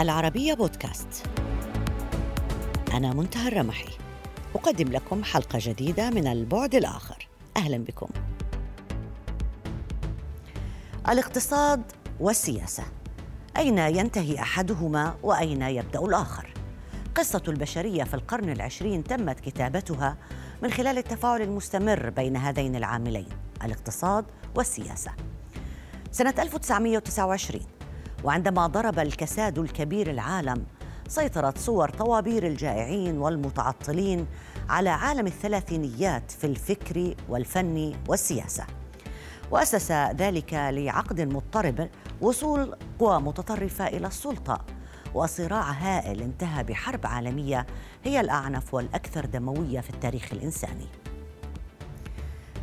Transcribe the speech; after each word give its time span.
العربية 0.00 0.54
بودكاست. 0.54 1.26
أنا 2.92 3.12
منتهى 3.14 3.48
الرمحي. 3.48 3.88
أقدم 4.54 4.92
لكم 4.92 5.24
حلقة 5.24 5.58
جديدة 5.62 6.10
من 6.10 6.26
البعد 6.26 6.74
الآخر. 6.74 7.28
أهلا 7.56 7.78
بكم. 7.78 8.08
الاقتصاد 11.08 11.82
والسياسة. 12.20 12.84
أين 13.56 13.78
ينتهي 13.78 14.40
أحدهما 14.40 15.16
وأين 15.22 15.62
يبدأ 15.62 16.00
الآخر؟ 16.00 16.54
قصة 17.14 17.42
البشرية 17.48 18.04
في 18.04 18.14
القرن 18.14 18.48
العشرين 18.48 19.04
تمت 19.04 19.40
كتابتها 19.40 20.16
من 20.62 20.70
خلال 20.70 20.98
التفاعل 20.98 21.42
المستمر 21.42 22.10
بين 22.10 22.36
هذين 22.36 22.76
العاملين 22.76 23.28
الاقتصاد 23.64 24.24
والسياسة. 24.54 25.12
سنة 26.12 26.34
1929 26.38 27.79
وعندما 28.24 28.66
ضرب 28.66 28.98
الكساد 28.98 29.58
الكبير 29.58 30.10
العالم 30.10 30.66
سيطرت 31.08 31.58
صور 31.58 31.88
طوابير 31.88 32.46
الجائعين 32.46 33.18
والمتعطلين 33.18 34.26
على 34.68 34.90
عالم 34.90 35.26
الثلاثينيات 35.26 36.30
في 36.30 36.46
الفكر 36.46 37.14
والفن 37.28 37.94
والسياسة. 38.08 38.64
وأسس 39.50 39.92
ذلك 39.92 40.54
لعقد 40.54 41.20
مضطرب 41.20 41.88
وصول 42.20 42.76
قوى 42.98 43.20
متطرفة 43.20 43.86
إلى 43.86 44.06
السلطة 44.06 44.64
وصراع 45.14 45.70
هائل 45.70 46.22
انتهى 46.22 46.64
بحرب 46.64 47.06
عالمية 47.06 47.66
هي 48.04 48.20
الأعنف 48.20 48.74
والأكثر 48.74 49.26
دموية 49.26 49.80
في 49.80 49.90
التاريخ 49.90 50.32
الإنساني. 50.32 50.86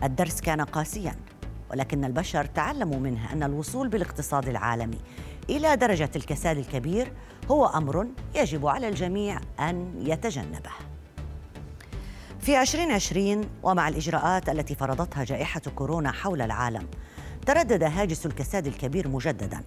الدرس 0.03 0.42
كان 0.42 0.61
قاسيا. 0.61 1.16
ولكن 1.72 2.06
البشر 2.06 2.46
تعلموا 2.46 3.00
منه 3.00 3.34
أن 3.34 3.44
الوصول 3.44 3.88
بالاقتصاد 3.88 4.48
العالمي 4.50 5.00
إلى 5.50 5.76
درجة 5.76 6.10
الكساد 6.16 6.58
الكبير 6.58 7.12
هو 7.52 7.66
أمر 7.66 8.08
يجب 8.36 8.68
على 8.68 8.90
الجميع 8.90 9.40
أن 9.60 9.94
يتجنبه. 10.06 10.72
في 12.40 12.62
2020 12.62 13.42
ومع 13.64 13.88
الإجراءات 13.88 14.50
التي 14.50 14.76
فرضتها 14.76 15.23
جائحة 15.23 15.62
كورونا 15.76 16.12
حول 16.12 16.42
العالم 16.42 16.88
تردد 17.45 17.84
هاجس 17.84 18.26
الكساد 18.26 18.68
الكبير 18.68 19.08
مجددا 19.08 19.64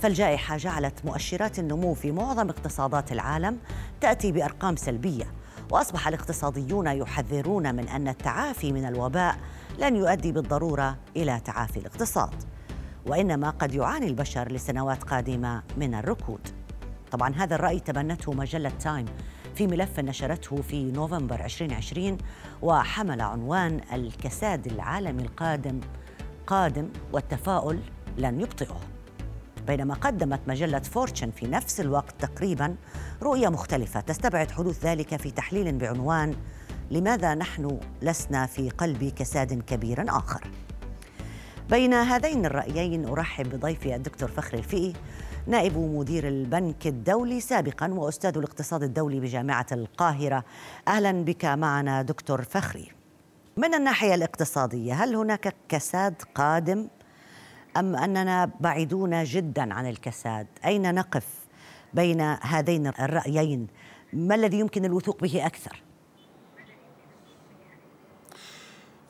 فالجائحة 0.00 0.56
جعلت 0.56 1.04
مؤشرات 1.04 1.58
النمو 1.58 1.94
في 1.94 2.12
معظم 2.12 2.48
اقتصادات 2.48 3.12
العالم 3.12 3.58
تأتي 4.00 4.32
بأرقام 4.32 4.76
سلبية 4.76 5.24
وأصبح 5.70 6.08
الاقتصاديون 6.08 6.86
يحذرون 6.86 7.74
من 7.74 7.88
أن 7.88 8.08
التعافي 8.08 8.72
من 8.72 8.84
الوباء 8.84 9.36
لن 9.78 9.96
يؤدي 9.96 10.32
بالضرورة 10.32 10.96
إلى 11.16 11.40
تعافي 11.44 11.76
الاقتصاد 11.76 12.34
وإنما 13.06 13.50
قد 13.50 13.74
يعاني 13.74 14.06
البشر 14.06 14.52
لسنوات 14.52 15.02
قادمة 15.02 15.62
من 15.76 15.94
الركود. 15.94 16.48
طبعا 17.10 17.34
هذا 17.34 17.54
الرأي 17.54 17.80
تبنته 17.80 18.32
مجلة 18.32 18.72
تايم 18.80 19.06
في 19.54 19.66
ملف 19.66 20.00
نشرته 20.00 20.56
في 20.56 20.84
نوفمبر 20.84 21.44
2020 21.44 22.18
وحمل 22.62 23.20
عنوان 23.20 23.80
الكساد 23.92 24.66
العالمي 24.66 25.22
القادم 25.22 25.80
قادم 26.46 26.88
والتفاؤل 27.12 27.80
لن 28.18 28.40
يبطئه. 28.40 28.80
بينما 29.66 29.94
قدمت 29.94 30.40
مجلة 30.46 30.78
فورتشن 30.78 31.30
في 31.30 31.46
نفس 31.46 31.80
الوقت 31.80 32.14
تقريبا 32.18 32.76
رؤية 33.22 33.48
مختلفة 33.48 34.00
تستبعد 34.00 34.50
حدوث 34.50 34.84
ذلك 34.84 35.16
في 35.16 35.30
تحليل 35.30 35.78
بعنوان 35.78 36.34
لماذا 36.90 37.34
نحن 37.34 37.80
لسنا 38.02 38.46
في 38.46 38.70
قلب 38.70 39.04
كساد 39.16 39.62
كبير 39.62 40.04
آخر؟ 40.08 40.50
بين 41.70 41.94
هذين 41.94 42.46
الرأيين 42.46 43.08
أرحب 43.08 43.50
بضيفي 43.50 43.94
الدكتور 43.94 44.28
فخر 44.28 44.58
الفقي 44.58 44.92
نائب 45.46 45.78
مدير 45.78 46.28
البنك 46.28 46.86
الدولي 46.86 47.40
سابقا 47.40 47.88
وأستاذ 47.92 48.38
الاقتصاد 48.38 48.82
الدولي 48.82 49.20
بجامعة 49.20 49.66
القاهرة. 49.72 50.44
أهلا 50.88 51.24
بك 51.24 51.44
معنا 51.44 52.02
دكتور 52.02 52.42
فخري. 52.42 52.92
من 53.56 53.74
الناحية 53.74 54.14
الاقتصادية 54.14 54.94
هل 54.94 55.16
هناك 55.16 55.54
كساد 55.68 56.14
قادم 56.34 56.88
أم 57.76 57.96
أننا 57.96 58.50
بعيدون 58.60 59.24
جدا 59.24 59.74
عن 59.74 59.88
الكساد؟ 59.88 60.46
أين 60.64 60.94
نقف 60.94 61.26
بين 61.94 62.20
هذين 62.20 62.86
الرأيين؟ 62.86 63.66
ما 64.12 64.34
الذي 64.34 64.58
يمكن 64.58 64.84
الوثوق 64.84 65.22
به 65.22 65.46
أكثر؟ 65.46 65.83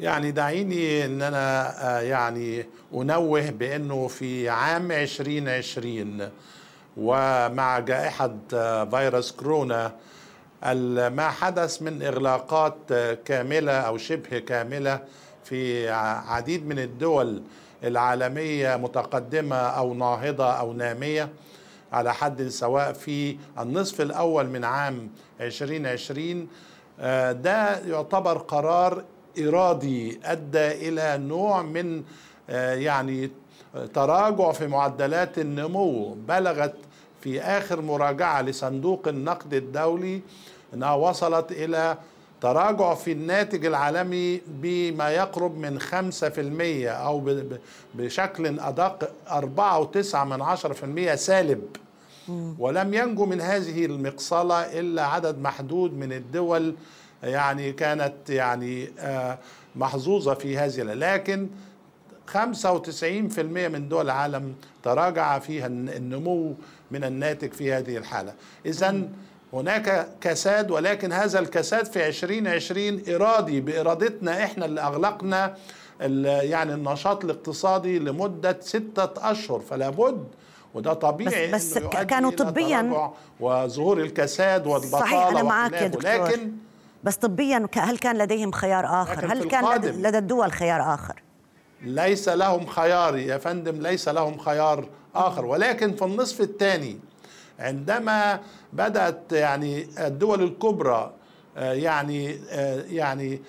يعني 0.01 0.31
دعيني 0.31 1.05
إن 1.05 1.23
أنا 1.23 1.75
آه، 1.99 2.01
يعني 2.01 2.67
أنوه 2.95 3.51
بأنه 3.51 4.09
في 4.09 4.49
عام 4.49 4.93
2020 4.93 6.29
ومع 6.97 7.79
جائحة 7.79 8.35
آه، 8.55 8.85
فيروس 8.85 9.33
كورونا 9.33 9.93
ما 11.09 11.29
حدث 11.29 11.83
من 11.83 12.03
إغلاقات 12.03 12.77
آه، 12.93 13.15
كاملة 13.25 13.73
أو 13.73 13.99
شبه 13.99 14.39
كاملة 14.39 15.01
في 15.45 15.91
عديد 16.29 16.67
من 16.67 16.79
الدول 16.79 17.43
العالمية 17.85 18.77
متقدمة 18.77 19.57
أو 19.57 19.95
ناهضة 19.95 20.53
أو 20.53 20.73
نامية 20.73 21.29
على 21.93 22.15
حد 22.15 22.49
سواء 22.49 22.93
في 22.93 23.37
النصف 23.59 24.01
الأول 24.01 24.47
من 24.47 24.65
عام 24.65 25.11
2020 25.41 26.49
ده 27.33 27.79
يعتبر 27.79 28.39
قرار 28.39 29.05
إرادي 29.39 30.21
أدى 30.25 30.89
إلى 30.89 31.19
نوع 31.19 31.63
من 31.63 32.03
آه، 32.51 32.75
يعني 32.75 33.31
تراجع 33.95 34.53
في 34.53 34.67
معدلات 34.67 35.39
النمو. 35.39 36.15
بلغت 36.29 36.75
في 37.21 37.41
آخر 37.41 37.81
مراجعة 37.81 38.43
لصندوق 38.43 39.09
النقد 39.09 39.55
الدولي 39.55 40.21
أنها 40.75 40.95
وصلت 40.95 41.53
إلى 41.53 41.99
تراجع 42.41 42.95
في 42.95 43.13
الناتج 43.13 43.67
العالمي 43.67 44.41
بما 44.47 45.11
يقرب 45.11 45.57
من 45.59 45.81
5% 45.81 45.85
أو 46.89 47.23
بشكل 47.95 48.61
أدق 48.61 49.11
4.9 49.29 50.15
من 50.15 50.43
10% 51.13 51.15
سالب. 51.15 51.63
ولم 52.59 52.95
ينجو 52.95 53.27
من 53.27 53.41
هذه 53.41 53.85
المقصلة 53.87 54.61
إلا 54.81 55.07
عدد 55.07 55.39
محدود 55.39 55.93
من 55.93 56.13
الدول 56.13 56.75
يعني 57.25 57.73
كانت 57.73 58.15
يعني 58.29 58.89
آه، 58.99 59.39
محظوظة 59.77 60.35
في 60.35 60.59
هذه 60.59 60.83
لكن 60.83 61.49
95% 62.27 62.39
من 63.69 63.89
دول 63.89 64.05
العالم 64.05 64.55
تراجع 64.83 65.39
فيها 65.39 65.67
النمو 65.67 66.55
من 66.91 67.05
الناتج 67.05 67.53
في 67.53 67.73
هذه 67.73 67.97
الحالة. 67.97 68.35
إذا 68.67 69.09
هناك 69.53 70.09
كساد 70.21 70.71
ولكن 70.71 71.13
هذا 71.13 71.39
الكساد 71.39 71.87
في 71.87 72.09
2020 72.09 73.03
إرادي 73.09 73.61
بإرادتنا 73.61 74.45
إحنا 74.45 74.65
اللي 74.67 74.81
أغلقنا 74.81 75.57
يعني 76.01 76.75
النشاط 76.75 77.25
الاقتصادي 77.25 77.99
لمدة 77.99 78.59
ستة 78.61 79.31
أشهر. 79.31 79.61
فلا 79.61 79.91
بد 79.91 80.25
وده 80.75 80.93
طبيعي 80.93 81.53
بس, 81.53 81.79
بس 81.79 81.85
كانوا 81.89 82.31
طبيا 82.31 83.11
وظهور 83.41 84.01
الكساد 84.01 84.67
والبطالة 84.67 85.01
صحيح 85.01 85.27
أنا 85.27 85.43
معك 85.43 85.73
يا 85.73 85.87
دكتور. 85.87 86.11
لكن 86.11 86.53
بس 87.05 87.17
طبيا 87.17 87.67
هل 87.77 87.99
كان 87.99 88.19
لديهم 88.19 88.53
خيار 88.53 89.03
آخر؟ 89.03 89.33
هل 89.33 89.45
كان 89.45 89.81
لدى 89.83 90.19
الدول 90.19 90.53
خيار 90.53 90.95
آخر؟ 90.95 91.23
ليس 91.83 92.29
لهم 92.29 92.67
خيار 92.67 93.17
يا 93.17 93.39
فندم 93.39 93.81
ليس 93.81 94.09
لهم 94.09 94.39
خيار 94.39 94.89
آخر. 95.15 95.45
ولكن 95.45 95.97
في 95.97 96.05
النصف 96.05 96.41
الثاني 96.41 96.99
عندما 97.59 98.41
بدأت 98.73 99.33
يعني 99.33 99.89
الدول 99.99 100.43
الكبرى 100.43 101.13
آه، 101.57 101.73
يعني 101.73 102.39
آه، 102.51 102.85
يعني 102.89 103.43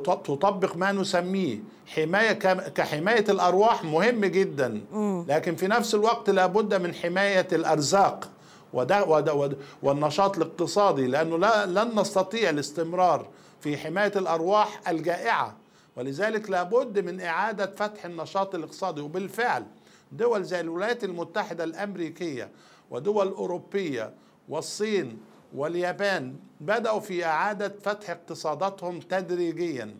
تطبق 0.00 0.76
ما 0.76 0.92
نسميه 0.92 1.58
حماية 1.86 2.32
كحماية 2.68 3.24
الأرواح 3.28 3.84
مهم 3.84 4.24
جدا. 4.24 4.80
لكن 5.28 5.56
في 5.56 5.66
نفس 5.68 5.94
الوقت 5.94 6.30
لابد 6.30 6.74
من 6.74 6.94
حماية 6.94 7.46
الأرزاق. 7.52 8.28
وده, 8.72 9.04
وده, 9.04 9.34
وده 9.34 9.56
والنشاط 9.82 10.36
الاقتصادي 10.36 11.06
لأنه 11.06 11.38
لا 11.38 11.66
لن 11.66 12.00
نستطيع 12.00 12.50
الاستمرار 12.50 13.26
في 13.60 13.76
حماية 13.76 14.12
الأرواح 14.16 14.88
الجائعة. 14.88 15.56
ولذلك 15.96 16.50
لابد 16.50 16.98
من 16.98 17.20
إعادة 17.20 17.66
فتح 17.76 18.04
النشاط 18.04 18.54
الاقتصادي. 18.54 19.00
وبالفعل 19.00 19.64
دول 20.12 20.44
زي 20.44 20.60
الولايات 20.60 21.04
المتحدة 21.04 21.64
الأمريكية 21.64 22.48
ودول 22.90 23.28
أوروبية 23.28 24.12
والصين 24.48 25.18
واليابان 25.54 26.36
بدأوا 26.60 27.00
في 27.00 27.24
إعادة 27.24 27.74
فتح 27.82 28.10
اقتصاداتهم 28.10 29.00
تدريجيا. 29.00 29.94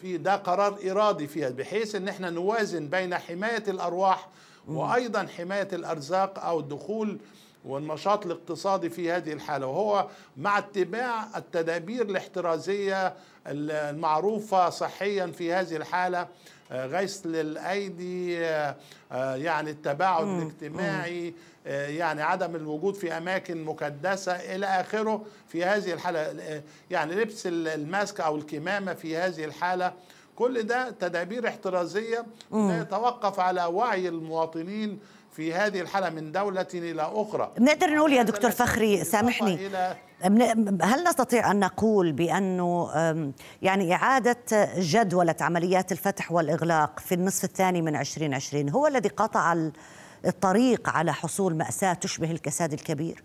في 0.00 0.16
ده 0.18 0.36
قرار 0.36 0.78
إرادي 0.90 1.26
فيها 1.26 1.50
بحيث 1.50 1.94
أن 1.94 2.08
إحنا 2.08 2.30
نوازن 2.30 2.88
بين 2.88 3.14
حماية 3.18 3.64
الأرواح 3.68 4.28
وأيضا 4.68 5.26
حماية 5.38 5.68
الأرزاق 5.72 6.38
أو 6.44 6.60
الدخول 6.60 7.18
والنشاط 7.64 8.26
الاقتصادي 8.26 8.90
في 8.90 9.12
هذه 9.12 9.32
الحالة 9.32 9.66
وهو 9.66 10.06
مع 10.36 10.58
اتباع 10.58 11.26
التدابير 11.36 12.02
الاحترازية 12.02 13.14
المعروفة 13.46 14.70
صحيا 14.70 15.26
في 15.26 15.52
هذه 15.52 15.76
الحالة 15.76 16.28
آه، 16.72 16.86
غسل 16.86 17.36
الأيدي 17.36 18.44
آه، 18.44 18.76
آه، 19.12 19.34
يعني 19.36 19.70
التباعد 19.70 20.26
الاجتماعي 20.26 21.34
يعني 21.66 22.22
عدم 22.22 22.56
الوجود 22.56 22.94
في 22.94 23.12
أماكن 23.12 23.64
مكدسة 23.64 24.32
إلى 24.32 24.66
آخره 24.66 25.24
في 25.48 25.64
هذه 25.64 25.92
الحالة 25.92 26.62
يعني 26.90 27.14
لبس 27.14 27.46
الماسك 27.46 28.20
أو 28.20 28.36
الكمامة 28.36 28.94
في 28.94 29.16
هذه 29.16 29.44
الحالة. 29.44 29.92
كل 30.36 30.62
ده 30.62 30.90
تدابير 30.90 31.48
احترازية 31.48 32.26
يتوقف 32.52 33.40
على 33.40 33.64
وعي 33.64 34.08
المواطنين 34.08 34.98
في 35.36 35.54
هذه 35.54 35.80
الحالة 35.80 36.10
من 36.10 36.32
دولة 36.32 36.66
إلى 36.74 37.02
أخرى 37.02 37.52
بنقدر 37.58 37.94
نقول 37.94 38.12
يا 38.12 38.22
دكتور 38.22 38.50
فخري 38.50 39.04
سامحني 39.04 39.68
هل 40.82 41.04
نستطيع 41.04 41.50
أن 41.50 41.60
نقول 41.60 42.12
بأنه 42.12 42.90
يعني 43.62 43.94
إعادة 43.94 44.68
جدولة 44.78 45.36
عمليات 45.40 45.92
الفتح 45.92 46.32
والإغلاق 46.32 47.00
في 47.00 47.14
النصف 47.14 47.44
الثاني 47.44 47.82
من 47.82 47.96
2020 47.96 48.70
هو 48.70 48.86
الذي 48.86 49.08
قطع 49.08 49.56
الطريق 50.24 50.88
على 50.88 51.12
حصول 51.12 51.56
مأساة 51.56 51.92
تشبه 51.92 52.30
الكساد 52.30 52.72
الكبير؟ 52.72 53.22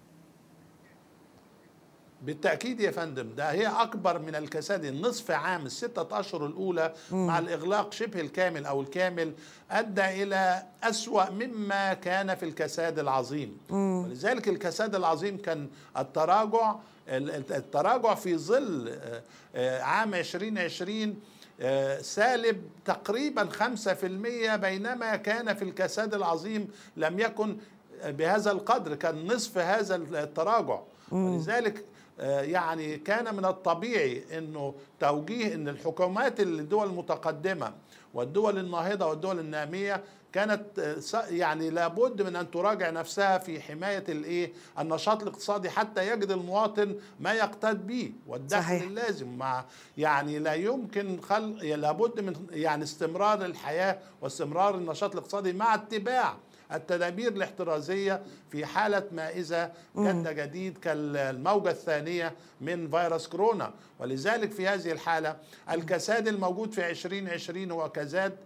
بالتأكيد 2.21 2.79
يا 2.79 2.91
فندم 2.91 3.29
ده 3.35 3.51
هي 3.51 3.67
أكبر 3.67 4.19
من 4.19 4.35
الكساد 4.35 4.85
النصف 4.85 5.31
عام 5.31 5.65
الستة 5.65 6.19
أشهر 6.19 6.45
الأولى 6.45 6.93
مم. 7.11 7.27
مع 7.27 7.39
الإغلاق 7.39 7.93
شبه 7.93 8.21
الكامل 8.21 8.65
أو 8.65 8.81
الكامل 8.81 9.33
أدى 9.71 10.23
إلى 10.23 10.63
أسوأ 10.83 11.29
مما 11.29 11.93
كان 11.93 12.35
في 12.35 12.43
الكساد 12.43 12.99
العظيم 12.99 13.57
مم. 13.69 14.03
ولذلك 14.03 14.47
الكساد 14.47 14.95
العظيم 14.95 15.37
كان 15.37 15.67
التراجع 15.97 16.75
التراجع 17.09 18.15
في 18.15 18.37
ظل 18.37 18.89
آه، 18.89 19.23
آه، 19.55 19.81
عام 19.81 20.13
2020 20.13 21.15
آه، 21.61 22.01
سالب 22.01 22.61
تقريبا 22.85 23.49
5% 23.49 24.55
بينما 24.55 25.15
كان 25.15 25.53
في 25.53 25.61
الكساد 25.61 26.13
العظيم 26.13 26.67
لم 26.97 27.19
يكن 27.19 27.57
بهذا 28.05 28.51
القدر 28.51 28.95
كان 28.95 29.27
نصف 29.27 29.57
هذا 29.57 29.95
التراجع 29.95 30.79
ولذلك 31.11 31.85
يعني 32.27 32.97
كان 32.97 33.35
من 33.35 33.45
الطبيعي 33.45 34.37
إنه 34.37 34.75
توجيه 34.99 35.55
إن 35.55 35.67
الحكومات 35.67 36.39
الدول 36.39 36.87
المتقدمة 36.87 37.73
والدول 38.13 38.57
الناهضة 38.57 39.05
والدول 39.05 39.39
النامية 39.39 40.03
كانت 40.33 40.79
آه، 40.79 41.25
يعني 41.29 41.69
لابد 41.69 42.21
من 42.21 42.35
أن 42.35 42.51
تراجع 42.51 42.89
نفسها 42.89 43.37
في 43.37 43.61
حماية 43.61 44.03
الإيه 44.09 44.53
النشاط 44.79 45.21
الاقتصادي 45.21 45.69
حتى 45.69 46.07
يجد 46.11 46.31
المواطن 46.31 46.95
ما 47.19 47.33
يقتد 47.33 47.87
به 47.87 48.11
والدخل 48.27 48.61
صحيح. 48.61 48.81
اللازم 48.83 49.37
مع 49.37 49.65
يعني 49.97 50.39
لا 50.39 50.53
يمكن 50.53 51.21
خلق 51.21 51.63
لابد 51.63 52.19
من 52.19 52.35
يعني 52.51 52.83
استمرار 52.83 53.45
الحياة 53.45 53.99
واستمرار 54.21 54.75
النشاط 54.75 55.11
الاقتصادي 55.11 55.53
مع 55.53 55.75
اتباع 55.75 56.35
التدابير 56.73 57.31
الاحترازية 57.31 58.21
في 58.51 58.65
حالة 58.65 59.03
ما 59.11 59.29
إذا 59.29 59.71
جد 59.97 60.35
جديد 60.35 60.77
كالموجة 60.77 61.69
الثانية 61.71 62.33
من 62.61 62.89
فيروس 62.89 63.27
كورونا. 63.27 63.73
ولذلك 63.99 64.51
في 64.51 64.67
هذه 64.67 64.91
الحالة 64.91 65.37
الكساد 65.71 66.27
الموجود 66.27 66.73
في 66.73 66.89
2020 66.89 67.71
هو 67.71 67.89
كساد 67.89 68.37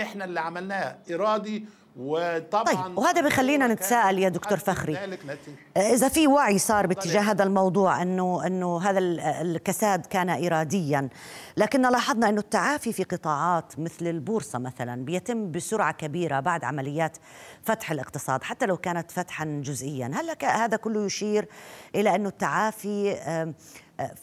إحنا 0.00 0.24
اللي 0.24 0.40
عملناه 0.40 0.98
إرادي 1.12 1.64
وطبعا 1.96 2.64
طيب 2.64 2.98
وهذا 2.98 3.20
بخلينا 3.20 3.66
نتساءل 3.66 4.18
يا 4.18 4.28
دكتور 4.28 4.58
فخري. 4.58 4.98
إذا 5.76 6.08
في 6.08 6.26
وعي 6.26 6.58
صار 6.58 6.86
باتجاه 6.86 7.20
هذا 7.20 7.44
الموضوع 7.44 8.02
أنه 8.02 8.46
أنه 8.46 8.80
هذا 8.82 8.98
الكساد 9.42 10.06
كان 10.06 10.28
اراديا 10.30 11.08
لكن 11.56 11.82
لاحظنا 11.82 12.28
أنه 12.28 12.40
التعافي 12.40 12.92
في 12.92 13.02
قطاعات 13.02 13.78
مثل 13.78 14.06
البورصة 14.06 14.58
مثلا 14.58 15.04
بيتم 15.04 15.50
بسرعة 15.50 15.92
كبيرة 15.92 16.40
بعد 16.40 16.64
عمليات 16.64 17.16
فتح 17.62 17.90
الاقتصاد 17.90 18.42
حتى 18.42 18.66
لو 18.66 18.76
كانت 18.76 19.10
فتحا 19.10 19.44
جزئيا. 19.64 20.10
هل 20.14 20.36
هذا 20.42 20.76
كله 20.76 21.04
يشير 21.04 21.48
إلى 21.94 22.14
أنه 22.14 22.28
التعافي 22.28 23.14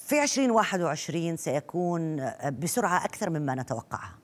في 0.08 0.24
2021 0.24 1.38
سيكون 1.38 2.32
بسرعة 2.60 3.06
أكثر 3.06 3.30
مما 3.30 3.56
نتوقعها 3.56 4.23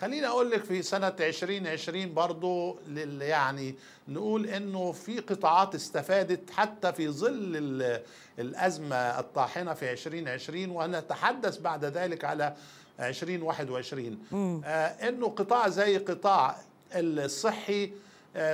خليني 0.00 0.26
أقول 0.26 0.50
لك 0.50 0.64
في 0.64 0.82
سنة 0.82 1.14
2020 1.20 2.14
برضو 2.14 2.78
يعني 3.20 3.74
نقول 4.08 4.46
إنه 4.46 4.92
في 4.92 5.18
قطاعات 5.18 5.74
استفادت 5.74 6.50
حتى 6.50 6.92
في 6.92 7.08
ظل 7.08 8.00
الأزمة 8.38 8.96
الطاحنة 8.96 9.74
في 9.74 9.92
2020 9.92 10.70
ونتحدث 10.70 11.58
بعد 11.58 11.84
ذلك 11.84 12.24
على 12.24 12.54
2021 13.00 14.18
آه 14.64 15.08
إنه 15.08 15.28
قطاع 15.28 15.68
زي 15.68 15.98
قطاع 15.98 16.56
الصحي 16.94 17.92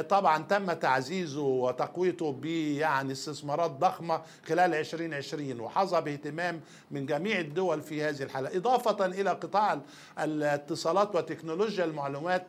طبعا 0.09 0.43
تم 0.43 0.73
تعزيزه 0.73 1.41
وتقويته 1.43 2.33
ب 2.33 2.45
يعني 2.45 3.13
استثمارات 3.13 3.71
ضخمة 3.71 4.23
خلال 4.49 4.75
2020 4.75 5.61
وحظى 5.61 6.01
باهتمام 6.01 6.61
من 6.91 7.07
جميع 7.07 7.39
الدول 7.41 7.83
في 7.83 8.03
هذه 8.03 8.23
الحالة. 8.23 8.57
إضافة 8.57 9.07
إلى 9.07 9.31
قطاع 9.31 9.81
الاتصالات 10.19 11.15
وتكنولوجيا 11.17 11.85
المعلومات 11.85 12.47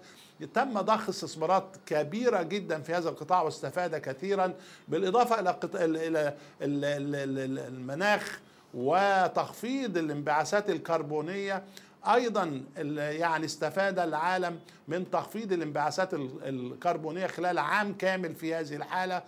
تم 0.54 0.81
ضخ 0.81 1.10
استثمارات 1.10 1.66
كبيرة 1.86 2.42
جدا 2.44 2.81
في 2.81 2.94
هذا 2.94 3.10
القطاع 3.10 3.42
واستفاد 3.42 3.95
كثيرا 3.95 4.54
بالإضافة 4.88 5.39
إلى 5.39 5.57
إلى 5.75 6.33
المناخ 7.68 8.39
وتخفيض 8.74 9.98
الانبعاثات 9.98 10.69
الكربونية 10.69 11.63
أيضا 12.13 12.62
يعني 12.98 13.46
استفاد 13.46 14.00
العالم 14.00 14.60
من 14.88 15.12
تخفيض 15.12 15.52
الانبعاثات 15.54 16.13
الكربونية 16.13 17.28
خلال 17.28 17.57
عام 17.57 17.94
كامل 17.94 18.36
في 18.36 18.56
هذه 18.56 18.75
الحالة 18.75 19.24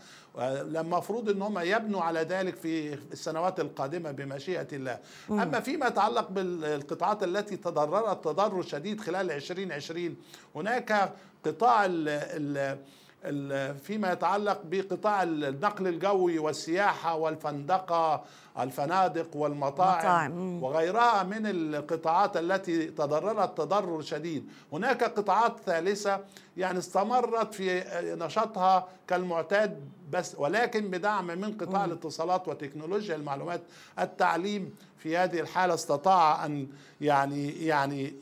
لما 0.63 0.97
مفروض 0.97 1.29
إن 1.29 1.41
هم 1.41 1.59
يبنوا 1.59 2.01
على 2.01 2.19
ذلك 2.19 2.55
في 2.55 2.93
السنوات 2.93 3.59
القادمة 3.59 4.11
بمشيئة 4.11 4.67
الله. 4.73 4.99
أما 5.29 5.59
فيما 5.59 5.87
يتعلق 5.87 6.29
بالقطاعات 6.29 7.23
التي 7.23 7.57
تضررت 7.57 8.23
تضرر 8.23 8.61
شديد 8.61 9.01
خلال 9.01 9.31
2020 9.31 10.15
هناك 10.55 11.13
قطاع 11.45 11.85
ال 11.85 12.77
ال 13.23 13.77
فيما 13.79 14.11
يتعلق 14.11 14.61
بقطاع 14.65 15.23
النقل 15.23 15.87
الجوي 15.87 16.39
والسياحة 16.39 17.15
والفندقة 17.15 18.23
الفنادق 18.59 19.35
والمطاعم 19.35 19.99
مطاعم. 19.99 20.63
وغيرها 20.63 21.23
من 21.23 21.45
القطاعات 21.45 22.37
التي 22.37 22.85
تضررت 22.85 23.57
تضرر 23.57 24.01
شديد 24.01 24.49
هناك 24.73 25.03
قطاعات 25.03 25.55
ثالثة 25.65 26.19
يعني 26.57 26.79
استمرت 26.79 27.53
في 27.53 27.83
نشاطها 28.19 28.87
كالمعتاد 29.07 29.89
بس 30.11 30.35
ولكن 30.37 30.91
بدعم 30.91 31.27
من 31.27 31.57
قطاع 31.57 31.85
م. 31.85 31.89
الاتصالات 31.89 32.47
وتكنولوجيا 32.47 33.15
المعلومات 33.15 33.61
التعليم 33.99 34.75
في 34.97 35.17
هذه 35.17 35.39
الحالة 35.39 35.73
استطاع 35.73 36.45
أن 36.45 36.67
يعني 37.01 37.65
يعني 37.65 38.13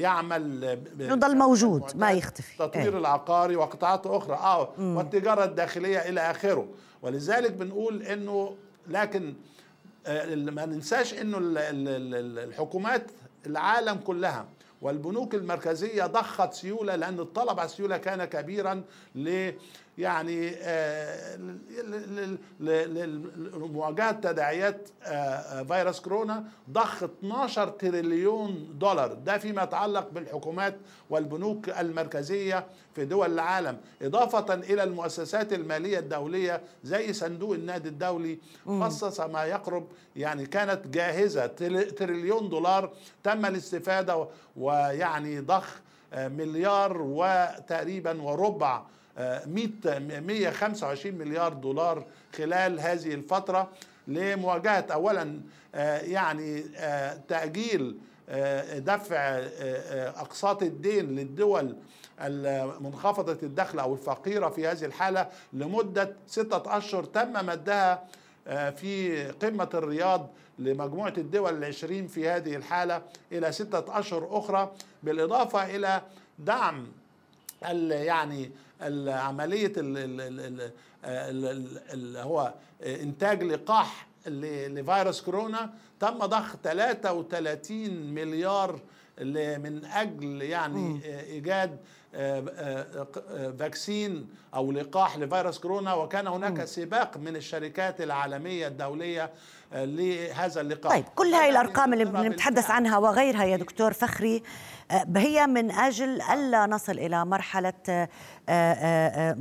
يعمل 0.00 0.64
يضل 0.98 1.36
موجود 1.38 1.82
ما 1.94 2.10
يختفي 2.10 2.58
تطوير 2.58 2.92
إيه؟ 2.92 2.98
العقاري 2.98 3.56
وقطاعات 3.56 4.06
أخرى 4.06 4.36
آه 4.36 4.68
والتجارة 4.78 5.44
الداخلية 5.44 5.98
إلى 5.98 6.20
آخره 6.30 6.68
ولذلك 7.02 7.52
بنقول 7.52 8.02
أنه 8.02 8.54
لكن 8.90 9.34
آه، 10.06 10.34
ما 10.34 10.66
ننساش 10.66 11.14
إنه 11.14 11.38
الحكومات 11.40 13.10
العالم 13.46 13.96
كلها 13.96 14.46
والبنوك 14.82 15.34
المركزية 15.34 16.06
ضخت 16.06 16.52
سيولة 16.54 16.96
لأن 16.96 17.20
الطلب 17.20 17.60
على 17.60 17.66
السيولة 17.66 17.96
كان 17.96 18.24
كبيرا 18.24 18.82
ل 19.14 19.52
يعني 20.00 20.54
آه، 20.62 21.38
لمواجهة 22.60 24.12
تداعيات 24.12 24.88
آه، 25.04 25.62
فيروس 25.62 26.00
كورونا 26.00 26.44
ضخ 26.70 27.02
12 27.02 27.68
تريليون 27.68 28.78
دولار. 28.78 29.12
ده 29.12 29.38
فيما 29.38 29.62
يتعلق 29.62 30.10
بالحكومات 30.10 30.76
والبنوك 31.10 31.68
المركزية 31.68 32.66
في 32.94 33.04
دول 33.04 33.32
العالم. 33.32 33.76
إضافة 34.02 34.54
إلى 34.54 34.82
المؤسسات 34.82 35.52
المالية 35.52 35.98
الدولية 35.98 36.60
زي 36.84 37.12
صندوق 37.12 37.54
النادي 37.54 37.88
الدولي 37.88 38.38
خصص 38.66 39.20
ما 39.20 39.44
يقرب 39.44 39.86
يعني 40.16 40.46
كانت 40.46 40.86
جاهزة 40.86 41.46
تريليون 41.96 42.48
دولار. 42.48 42.92
تم 43.24 43.46
الاستفادة 43.46 44.26
ويعني 44.56 45.40
ضخ 45.40 45.80
آه، 46.12 46.28
مليار 46.28 46.96
وتقريبا 47.02 48.22
وربع 48.22 48.76
100 48.78 48.90
125 49.46 51.14
مليار 51.14 51.52
دولار 51.52 52.06
خلال 52.36 52.80
هذه 52.80 53.14
الفترة 53.14 53.70
لمواجهة 54.08 54.86
أولا 54.92 55.40
آه، 55.74 55.98
يعني 55.98 56.64
آه، 56.76 57.20
تأجيل 57.28 57.96
دفع 58.76 59.38
أقساط 60.16 60.62
الدين 60.62 61.16
للدول 61.16 61.76
منخفضة 62.80 63.38
الدخل 63.42 63.78
أو 63.78 63.94
الفقيرة 63.94 64.48
في 64.48 64.66
هذه 64.66 64.84
الحالة 64.84 65.28
لمدة 65.52 66.16
ستة 66.26 66.76
أشهر 66.76 67.04
تم 67.04 67.46
مدها 67.46 68.04
آه، 68.46 68.70
في 68.70 69.24
قمة 69.28 69.68
الرياض 69.74 70.30
لمجموعة 70.58 71.14
الدول 71.18 71.58
العشرين 71.58 72.06
في 72.06 72.28
هذه 72.28 72.56
الحالة 72.56 73.02
إلى 73.32 73.52
ستة 73.52 73.98
أشهر 73.98 74.28
أخرى 74.38 74.72
بالإضافة 75.02 75.76
إلى 75.76 76.02
دعم 76.38 76.86
يعني 77.90 78.50
عملية 79.08 79.72
اللي 79.76 80.72
هو 82.18 82.54
إنتاج 82.86 83.42
لقاح 83.42 84.06
لفيروس 84.26 85.20
كورونا 85.22 85.70
تم 86.00 86.18
ضخ 86.18 86.56
33 86.56 87.90
مليار 88.14 88.80
من 89.58 89.84
أجل 89.84 90.42
يعني 90.42 91.00
إيجاد 91.04 91.78
فاكسين 93.58 94.28
أو 94.54 94.72
لقاح 94.72 95.18
لفيروس 95.18 95.58
كورونا 95.58 95.94
وكان 95.94 96.26
هناك 96.26 96.64
سباق 96.64 97.16
من 97.16 97.36
الشركات 97.36 98.00
العالمية 98.00 98.66
الدولية 98.66 99.30
لهذا 99.72 100.60
اللقاح. 100.60 100.92
طيب 100.92 101.04
كل 101.14 101.34
هاي 101.34 101.50
الأرقام 101.50 101.92
اللي 101.92 102.04
بنتحدث 102.04 102.70
عنها 102.70 102.98
وغيرها 102.98 103.44
يا 103.44 103.56
دكتور 103.56 103.92
فخري 103.92 104.42
هي 105.16 105.46
من 105.46 105.70
أجل 105.70 106.22
ألا 106.22 106.66
نصل 106.66 106.92
إلى 106.92 107.24
مرحلة 107.24 108.08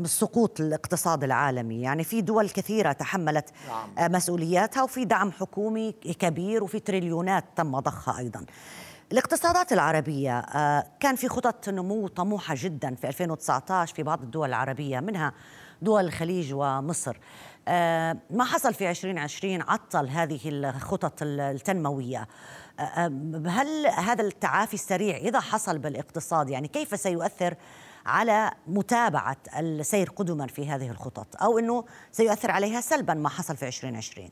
سقوط 0.04 0.60
الاقتصاد 0.62 1.24
العالمي. 1.24 1.82
يعني 1.82 2.04
في 2.04 2.22
دول 2.22 2.50
كثيرة 2.50 2.92
تحملت 2.92 3.50
نعم. 3.68 4.12
مسؤولياتها 4.12 4.84
وفي 4.84 5.06
دعم 5.06 5.32
حكومي 5.32 5.92
كبير 5.92 6.64
وفي 6.64 6.80
تريليونات 6.80 7.46
تم 7.56 7.80
ضخها 7.80 8.20
أيضا. 8.20 8.46
الاقتصادات 9.12 9.74
العربية 9.74 10.40
آه، 10.40 10.86
كان 11.00 11.16
في 11.16 11.28
خطط 11.28 11.70
نمو 11.70 12.08
طموحة 12.08 12.56
جدا 12.58 12.96
في 12.96 13.08
2019 13.08 13.96
في 13.96 14.04
بعض 14.04 14.22
الدول 14.22 14.50
العربية 14.50 15.00
منها 15.00 15.34
دول 15.82 16.06
الخليج 16.06 16.54
ومصر. 16.54 17.18
آه، 17.68 18.18
ما 18.30 18.44
حصل 18.44 18.74
في 18.74 18.90
2020 18.90 19.62
عطل 19.62 20.10
هذه 20.10 20.40
الخطط 20.46 21.14
التنموية. 21.22 22.28
آه، 22.80 23.08
هل 23.48 23.88
هذا 23.88 24.24
التعافي 24.24 24.74
السريع 24.74 25.18
إذا 25.18 25.40
حصل 25.40 25.78
بالاقتصاد 25.78 26.50
يعني 26.50 26.68
كيف 26.68 27.00
سيؤثر 27.00 27.56
على 28.06 28.52
متابعة 28.68 29.38
السير 29.60 30.10
قدما 30.10 30.48
في 30.48 30.70
هذه 30.70 30.90
الخطط 30.90 31.44
أو 31.44 31.60
أنه 31.60 31.86
سيؤثر 32.12 32.52
عليها 32.52 32.82
سلبا 32.82 33.14
ما 33.14 33.30
حصل 33.30 33.58
في 33.58 33.68
2020 33.68 34.30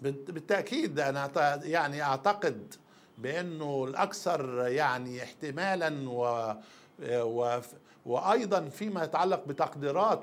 بالتأكيد 0.00 1.00
أنا 1.00 1.60
يعني 1.64 2.02
أعتقد 2.02 2.74
بأنه 3.18 3.84
الأكثر 3.88 4.66
يعني 4.66 5.22
احتمالا 5.22 6.10
و, 6.10 6.52
و 7.10 7.60
وأيضا 8.06 8.68
فيما 8.68 9.04
يتعلق 9.04 9.44
بتقديرات 9.46 10.22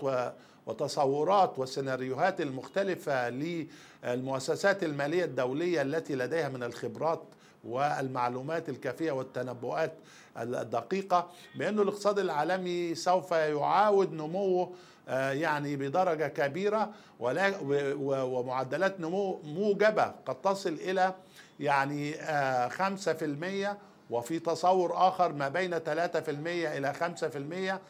وتصورات 0.66 1.60
والسيناريوهات 1.60 2.42
المختلفة 2.42 3.30
للمؤسسات 3.30 4.84
المالية 4.84 5.26
الدولية 5.26 5.82
التي 5.82 6.16
لديها 6.16 6.50
من 6.50 6.64
الخبرات 6.64 7.24
والمعلومات 7.64 8.70
الكافية 8.70 9.12
والتنبؤات 9.12 9.94
الدقيقة 10.38 11.30
بأن 11.56 11.80
الاقتصاد 11.80 12.20
العالمي 12.20 12.96
سوف 12.96 13.32
يعاود 13.32 14.14
نموه 14.14 14.72
يعني 15.08 15.76
بدرجة 15.76 16.28
كبيرة 16.28 16.94
ومعدلات 17.20 19.00
نمو 19.00 19.42
موجبة 19.44 20.04
قد 20.26 20.42
تصل 20.42 20.74
إلى 20.74 21.14
يعني 21.60 22.16
آه، 22.16 22.68
خمسة 22.68 23.14
في 23.14 23.26
المية 23.26 23.78
وفي 24.10 24.40
تصور 24.40 25.08
آخر 25.08 25.34
ما 25.34 25.50
بين 25.50 25.80
ثلاثة 25.80 26.22
في 26.22 26.32
المية 26.32 26.78
إلى 26.78 26.94
خمسة 26.94 27.28
في 27.28 27.38
المية. 27.38 27.82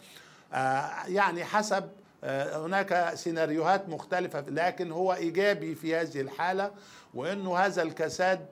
آه، 0.53 0.89
يعني 1.08 1.43
حسب 1.43 1.89
هناك 2.53 3.12
سيناريوهات 3.15 3.89
مختلفة 3.89 4.39
لكن 4.48 4.91
هو 4.91 5.13
إيجابي 5.13 5.75
في 5.75 5.96
هذه 5.96 6.22
الحالة 6.22 6.72
وأنه 7.13 7.58
هذا 7.58 7.82
الكساد 7.82 8.46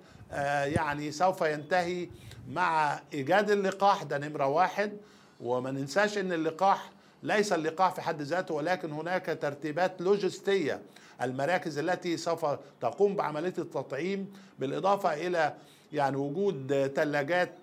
يعني 0.66 1.12
سوف 1.12 1.42
ينتهي 1.42 2.10
مع 2.50 3.00
إيجاد 3.14 3.52
اللقاح. 3.52 4.04
ده 4.04 4.18
نمرة 4.18 4.46
واحد. 4.48 4.98
وما 5.42 5.72
ننساش 5.72 6.18
أن 6.18 6.34
اللقاح 6.34 6.90
ليس 7.24 7.54
اللقاح 7.54 7.94
في 7.94 8.02
حد 8.02 8.22
ذاته 8.22 8.54
ولكن 8.54 8.92
هناك 8.92 9.38
ترتيبات 9.42 10.02
لوجستية. 10.02 10.82
المراكز 11.22 11.78
التي 11.78 12.18
سوف 12.18 12.46
تقوم 12.82 13.16
بعملية 13.16 13.54
التطعيم 13.58 14.34
بالإضافة 14.60 15.14
إلى 15.14 15.54
يعني 15.94 16.16
وجود 16.18 16.92
ثلاجات 16.96 17.54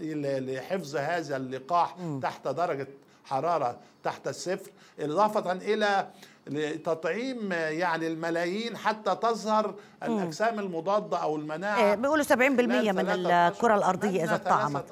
لحفظ 0.00 0.96
هذا 0.96 1.36
اللقاح 1.36 1.98
م. 1.98 2.20
تحت 2.20 2.48
درجة 2.48 2.88
حرارة 3.24 3.78
تحت 4.04 4.28
الصفر 4.28 4.70
إضافة 5.00 5.52
إلى 5.52 6.08
لتطعيم 6.46 7.52
يعني 7.52 8.06
الملايين 8.06 8.76
حتى 8.76 9.14
تظهر 9.14 9.74
الأجسام 10.02 10.58
المضادة 10.58 11.16
أو 11.16 11.36
المناعة 11.36 11.78
إيه 11.78 11.94
بيقولوا 11.94 12.24
70% 12.24 12.32
من 12.32 13.08
الكرة 13.08 13.74
الأرضية 13.74 14.24
إذا 14.24 14.36
طعمت 14.36 14.84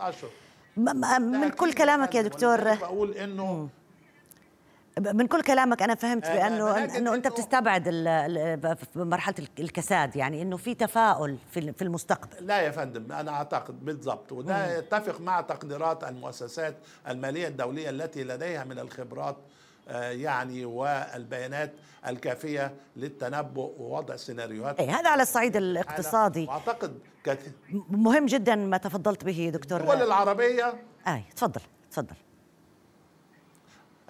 من 1.20 1.50
كل 1.50 1.72
كلامك 1.72 2.14
يا 2.14 2.22
دكتور؟ 2.22 2.74
بقول 2.74 3.12
إنه 3.12 3.68
من 5.00 5.26
كل 5.26 5.42
كلامك 5.42 5.82
أنا 5.82 5.94
فهمت 5.94 6.24
آه، 6.24 6.34
بأنه 6.34 6.96
أنه 6.96 7.14
أنت 7.14 7.28
بتستبعد 7.28 7.88
مرحلة 8.94 9.34
الكساد 9.58 10.16
يعني 10.16 10.42
إنه 10.42 10.56
في 10.56 10.74
تفاؤل 10.74 11.38
في 11.52 11.82
المستقبل. 11.82 12.46
لا 12.46 12.60
يا 12.60 12.70
فندم 12.70 13.12
أنا 13.12 13.30
أعتقد 13.30 13.84
بالضبط 13.84 14.32
وده 14.32 14.78
يتفق 14.78 15.20
مع 15.20 15.40
تقديرات 15.40 16.04
المؤسسات 16.04 16.76
المالية 17.08 17.48
الدولية 17.48 17.90
التي 17.90 18.24
لديها 18.24 18.64
من 18.64 18.78
الخبرات 18.78 19.36
آه، 19.88 20.10
يعني 20.10 20.64
والبيانات 20.64 21.72
الكافية 22.06 22.74
للتنبؤ 22.96 23.72
ووضع 23.78 24.16
سيناريوهات. 24.16 24.80
أي 24.80 24.88
هذا 24.88 25.08
على 25.08 25.22
الصعيد 25.22 25.56
الاقتصادي. 25.56 26.44
واعتقد 26.44 26.98
مهم 27.90 28.26
جدا 28.26 28.54
ما 28.54 28.76
تفضلت 28.76 29.24
به 29.24 29.50
دكتور 29.54 29.80
الدول 29.80 30.02
العربية. 30.02 30.74
اي 31.08 31.24
تفضل 31.36 31.60
تفضل. 31.90 32.16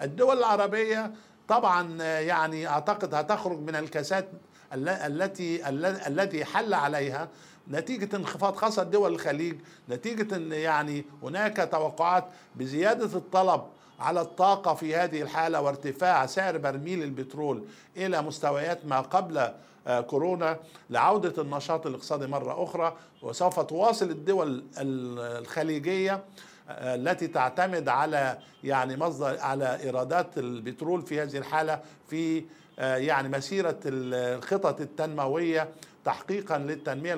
الدول 0.01 0.37
العربية 0.37 1.11
طبعا 1.47 2.03
يعني 2.03 2.67
أعتقد 2.67 3.13
هتخرج 3.13 3.59
من 3.59 3.75
الكاسات 3.75 4.29
التي 4.73 5.69
الذي 6.07 6.45
حل 6.45 6.73
عليها 6.73 7.29
نتيجة 7.71 8.15
انخفاض 8.15 8.55
خاصة 8.55 8.83
دول 8.83 9.13
الخليج 9.13 9.55
نتيجة 9.89 10.35
أن 10.35 10.51
يعني 10.51 11.05
هناك 11.23 11.69
توقعات 11.71 12.25
بزيادة 12.55 13.17
الطلب 13.17 13.61
على 13.99 14.21
الطاقة 14.21 14.73
في 14.73 14.95
هذه 14.95 15.21
الحالة 15.21 15.61
وارتفاع 15.61 16.25
سعر 16.25 16.57
برميل 16.57 17.03
البترول 17.03 17.63
إلى 17.97 18.21
مستويات 18.21 18.85
ما 18.85 18.99
قبل 19.01 19.51
آه، 19.87 20.01
كورونا 20.01 20.59
لعودة 20.89 21.41
النشاط 21.41 21.87
الاقتصادي 21.87 22.27
مرة 22.27 22.63
أخرى 22.63 22.95
وسوف 23.21 23.59
تواصل 23.59 24.09
الدول 24.09 24.63
الخليجية 24.77 26.23
التي 26.69 27.27
تعتمد 27.27 27.89
على 27.89 28.37
يعني 28.63 28.97
مصدر 28.97 29.39
على 29.39 29.79
إيرادات 29.83 30.37
البترول 30.37 31.01
في 31.01 31.21
هذه 31.21 31.37
الحالة 31.37 31.79
في 32.07 32.43
آه، 32.79 32.95
يعني 32.95 33.29
مسيرة 33.29 33.79
الخطط 33.85 34.81
التنموية 34.81 35.69
تحقيقا 36.05 36.57
للتنمية 36.57 37.13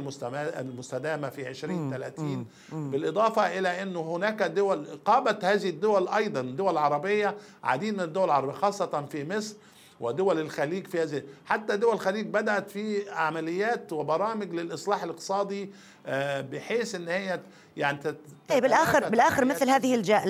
المستدامة 0.60 1.30
في 1.30 1.50
2030 1.50 2.46
بالإضافة 2.72 3.60
إلى 3.60 3.82
انه 3.82 4.02
هناك 4.02 4.44
دول 4.44 4.86
قامت 5.06 5.46
هذه 5.46 5.70
الدول 5.70 6.08
أيضا 6.08 6.42
دول 6.42 6.78
عربية 6.78 7.36
عديد 7.64 7.94
من 7.94 8.00
الدول 8.00 8.26
العربية 8.26 8.54
خاصة 8.54 9.06
في 9.12 9.26
مصر 9.38 9.56
ودول 10.00 10.40
الخليج 10.40 10.88
في 10.88 11.04
هذه 11.04 11.24
حتى 11.46 11.78
دول 11.78 11.94
الخليج 11.94 12.28
بدأت 12.28 12.70
في 12.70 13.10
عمليات 13.10 13.94
وبرامج 13.94 14.54
للإصلاح 14.54 15.04
الاقتصادي 15.04 15.72
آه، 16.06 16.42
بحيث 16.42 16.96
إن 16.96 17.08
هي 17.08 17.40
يعني 17.78 18.00
إيه 18.52 18.62
بالاخر 18.62 19.10
بالآخر 19.10 19.46
مثل 19.46 19.70
هذه 19.70 19.96
الجا 19.96 20.24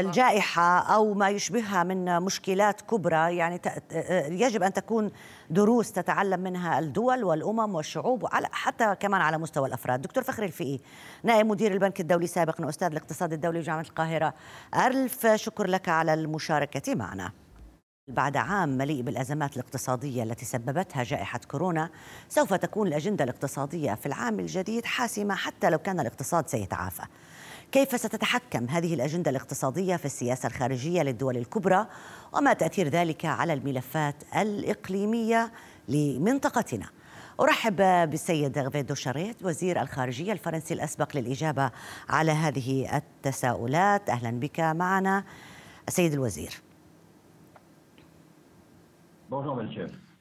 الجائحة 0.00 0.78
أو 0.94 1.14
ما 1.14 1.28
يشبهها 1.28 1.82
من 1.82 2.20
مشكلات 2.22 2.80
كبرى 2.80 3.36
يعني 3.36 3.60
آه، 3.92 4.26
يجب 4.26 4.62
أن 4.62 4.72
تكون 4.72 5.10
دروس 5.50 5.92
تتعلم 5.92 6.40
منها 6.40 6.78
الدول 6.78 7.24
والأمم 7.24 7.74
والشعوب 7.74 8.22
وعلى 8.22 8.48
حتى 8.52 8.94
كمان 9.00 9.20
على 9.20 9.38
مستوى 9.38 9.68
الأفراد. 9.68 10.02
دكتور 10.02 10.24
فخري 10.24 10.46
الفقي 10.46 10.78
نائب 11.22 11.46
مدير 11.46 11.72
البنك 11.72 12.00
الدولي 12.00 12.26
سابقا 12.26 12.66
واستاذ 12.66 12.88
الاقتصاد 12.88 13.32
الدولي 13.32 13.58
بجامعه 13.58 13.80
القاهرة 13.80 14.34
ألف 14.86 15.26
شكر 15.26 15.66
لك 15.66 15.88
على 15.88 16.14
المشاركة 16.14 16.94
معنا. 16.94 17.32
بعد 18.08 18.36
عام 18.36 18.68
مليء 18.68 19.02
بالأزمات 19.02 19.56
الاقتصادية 19.56 20.22
التي 20.22 20.44
سببتها 20.44 21.02
جائحة 21.02 21.40
كورونا 21.48 21.90
سوف 22.28 22.54
تكون 22.54 22.86
الأجندة 22.86 23.24
الاقتصادية 23.24 23.94
في 23.94 24.06
العام 24.06 24.40
الجديد 24.40 24.84
حاسمة 24.84 25.34
حتى 25.34 25.70
لو 25.70 25.78
كان 25.78 26.00
الاقتصاد 26.00 26.48
سيتعافى. 26.48 27.02
كيف 27.72 28.00
ستتحكم 28.00 28.68
هذه 28.68 28.94
الأجندة 28.94 29.30
الاقتصادية 29.30 29.96
في 29.96 30.04
السياسة 30.04 30.46
الخارجية 30.46 31.02
للدول 31.02 31.36
الكبرى؟ 31.36 31.86
وما 32.32 32.52
تأثير 32.52 32.88
ذلك 32.88 33.24
على 33.24 33.52
الملفات 33.52 34.16
الإقليمية 34.36 35.52
لمنطقتنا؟ 35.88 36.86
أرحب 37.40 37.76
بالسيد 38.10 38.58
غفيد 38.58 38.86
دوشاريت 38.86 39.42
وزير 39.42 39.82
الخارجية 39.82 40.32
الفرنسي 40.32 40.74
الأسبق 40.74 41.16
للإجابة 41.16 41.70
على 42.08 42.32
هذه 42.32 42.96
التساؤلات. 42.96 44.10
أهلا 44.10 44.30
بك 44.30 44.60
معنا 44.60 45.24
السيد 45.88 46.12
الوزير. 46.12 46.71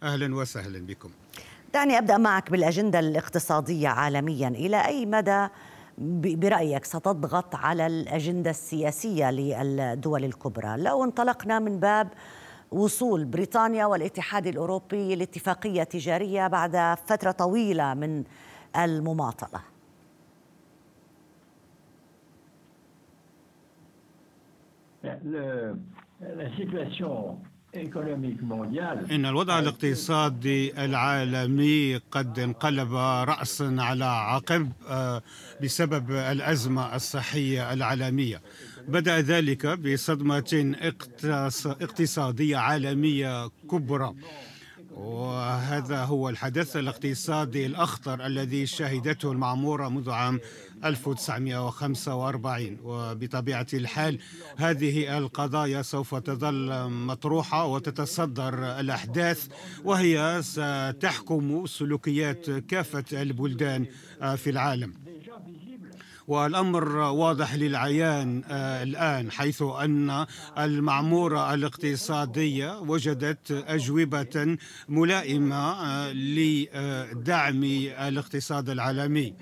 أهلا 0.04 0.36
وسهلا 0.36 0.86
بكم. 0.86 1.10
دعني 1.74 1.98
أبدأ 1.98 2.18
معك 2.18 2.52
بالأجندة 2.52 3.00
الاقتصادية 3.00 3.88
عالميا. 3.88 4.48
إلى 4.48 4.86
أي 4.86 5.06
مدى 5.06 5.48
برأيك 5.98 6.86
ستضغط 6.86 7.56
على 7.56 7.88
الأجندة 7.88 8.50
السياسية 8.50 9.32
للدول 9.32 10.24
الكبرى؟ 10.24 10.78
لو 10.78 11.04
انطلقنا 11.04 11.60
من 11.60 11.80
باب 11.80 12.08
وصول 12.72 13.26
بريطانيا 13.26 13.86
والاتحاد 13.86 14.48
الأوروبي 14.48 15.16
لاتفاقية 15.16 15.84
تجارية 15.84 16.48
بعد 16.48 16.98
فترة 17.06 17.32
طويلة 17.32 17.94
من 17.94 18.24
المماطلة. 18.76 19.62
La 25.04 26.48
situation 26.58 27.51
إن 29.12 29.26
الوضع 29.26 29.60
الاقتصادي 29.60 30.86
العالمي 30.86 31.98
قد 32.12 32.40
انقلب 32.40 32.94
رأسا 33.34 33.76
على 33.80 34.06
عقب 34.06 34.72
آه، 34.88 35.22
بسبب 35.64 36.12
الأزمة 36.12 36.96
الصحية 36.96 37.74
العالمية. 37.74 38.42
بدأ 38.88 39.20
ذلك 39.22 39.66
بصدمة 39.68 40.76
اقتصادية 41.82 42.58
عالمية 42.58 43.48
كبرى. 43.72 44.14
وهذا 45.02 46.04
هو 46.04 46.30
الحدث 46.30 46.78
الاقتصادي 46.78 47.66
الأخطر 47.66 48.26
الذي 48.26 48.66
شهدته 48.66 49.32
المعمورة 49.32 49.90
منذ 49.90 50.10
عام 50.10 50.40
1945 50.86 52.78
وبطبيعة 52.84 53.68
الحال 53.74 54.20
هذه 54.58 55.18
القضايا 55.18 55.82
سوف 55.82 56.16
تظل 56.16 56.90
مطروحة 56.90 57.66
وتتصدر 57.66 58.80
الأحداث 58.80 59.48
وهي 59.84 60.42
ستحكم 60.44 61.66
سلوكيات 61.66 62.50
كافة 62.50 63.22
البلدان 63.22 63.86
في 64.36 64.50
العالم. 64.50 64.94
والأمر 66.32 66.98
واضح 66.98 67.56
للعيان 67.56 68.44
آه، 68.50 68.84
الآن 68.84 69.32
حيث 69.32 69.62
أن 69.62 70.26
المعمورة 70.58 71.54
الاقتصادية 71.54 72.80
وجدت 72.80 73.52
أجوبة 73.68 74.58
ملائمة 74.90 75.56
آه، 75.56 76.12
لدعم 76.14 77.64
الاقتصاد 78.08 78.70
العالمي. 78.70 79.34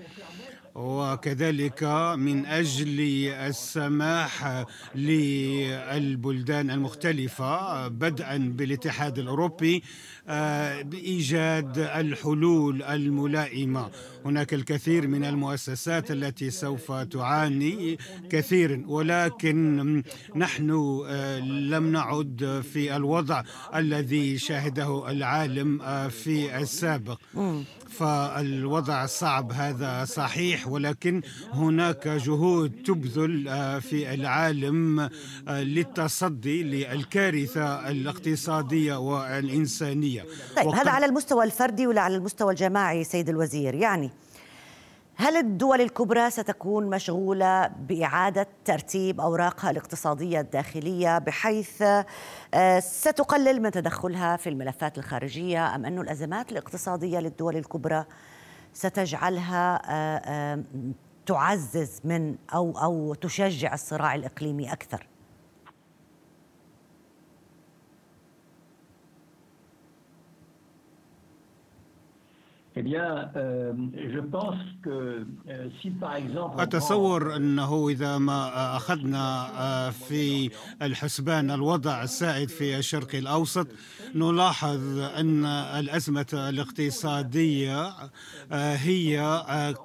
وكذلك 0.79 1.83
من 2.17 2.45
أجل 2.45 2.99
السماح 3.29 4.63
للبلدان 4.95 6.71
المختلفة 6.71 7.87
بدءا 7.87 8.37
بالاتحاد 8.37 9.19
الأوروبي 9.19 9.83
آه، 10.27 10.81
بإيجاد 10.81 11.77
الحلول 11.77 12.83
الملائمة. 12.83 13.89
هناك 14.25 14.53
الكثير 14.53 15.07
من 15.07 15.23
المؤسسات 15.23 16.11
التي 16.11 16.49
سوف 16.49 16.91
تعاني 16.91 17.97
كثيرا 18.29 18.83
ولكن 18.87 20.03
نحن 20.35 21.01
آه، 21.07 21.39
لم 21.39 21.91
نعد 21.91 22.63
في 22.73 22.95
الوضع 22.95 23.43
الذي 23.75 24.37
شاهده 24.37 25.11
العالم 25.11 25.81
آه، 25.81 26.07
في 26.07 26.57
السابق. 26.57 27.19
فالوضع 27.89 29.05
صعب 29.05 29.51
هذا 29.51 30.05
صحيح 30.05 30.67
ولكن 30.67 31.21
هناك 31.53 32.07
جهود 32.07 32.71
تبذل 32.85 33.47
آه، 33.47 33.79
في 33.79 34.13
العالم 34.13 34.99
آه، 34.99 35.09
للتصدي 35.63 36.63
للكارثة 36.63 37.89
الاقتصادية 37.89 38.95
والإنسانية. 38.95 40.25
طيب 40.55 40.67
هذا 40.67 40.91
على 40.91 41.05
المستوى 41.05 41.45
الفردي 41.45 41.87
ولا 41.87 42.01
على 42.01 42.15
المستوى 42.15 42.51
الجماعي 42.51 43.03
سيد 43.03 43.29
الوزير؟ 43.29 43.75
يعني 43.75 44.09
هل 45.21 45.37
الدول 45.37 45.81
الكبرى 45.81 46.29
ستكون 46.29 46.89
مشغولة 46.89 47.67
بإعادة 47.67 48.47
ترتيب 48.65 49.21
أوراقها 49.21 49.71
الاقتصادية 49.71 50.39
الداخلية 50.39 51.17
بحيث 51.17 51.81
آه، 52.53 52.79
ستقلل 52.79 53.61
من 53.61 53.71
تدخلها 53.71 54.37
في 54.37 54.49
الملفات 54.49 54.97
الخارجية 54.97 55.75
أم 55.75 55.85
أن 55.85 55.99
الأزمات 55.99 56.51
الاقتصادية 56.51 57.19
للدول 57.19 57.55
الكبرى 57.57 58.05
ستجعلها 58.73 59.81
آه، 59.85 60.63
تعزز 61.25 62.01
من 62.03 62.35
أو 62.53 62.71
أو 62.71 63.13
تشجع 63.13 63.73
الصراع 63.73 64.15
الإقليمي 64.15 64.73
أكثر؟ 64.73 65.07
Eh 72.79 72.81
bien, 72.81 73.29
euh, 73.35 73.73
je 74.13 74.19
pense 74.19 74.55
que 74.83 75.25
euh, 75.49 75.67
si 75.81 75.89
par 75.89 76.15
exemple 76.15 76.61
أتصور 76.61 77.35
أنه 77.35 77.89
إذا 77.89 78.17
ما 78.17 78.75
أخذنا 78.77 79.91
في 79.91 80.49
الحسبان 80.81 81.51
الوضع 81.51 82.03
السائد 82.03 82.49
في 82.49 82.77
الشرق 82.77 83.15
الأوسط 83.15 83.67
نلاحظ 84.15 84.99
أن 84.99 85.45
الأزمة 85.45 86.25
الاقتصادية 86.33 87.93
هي 88.51 89.19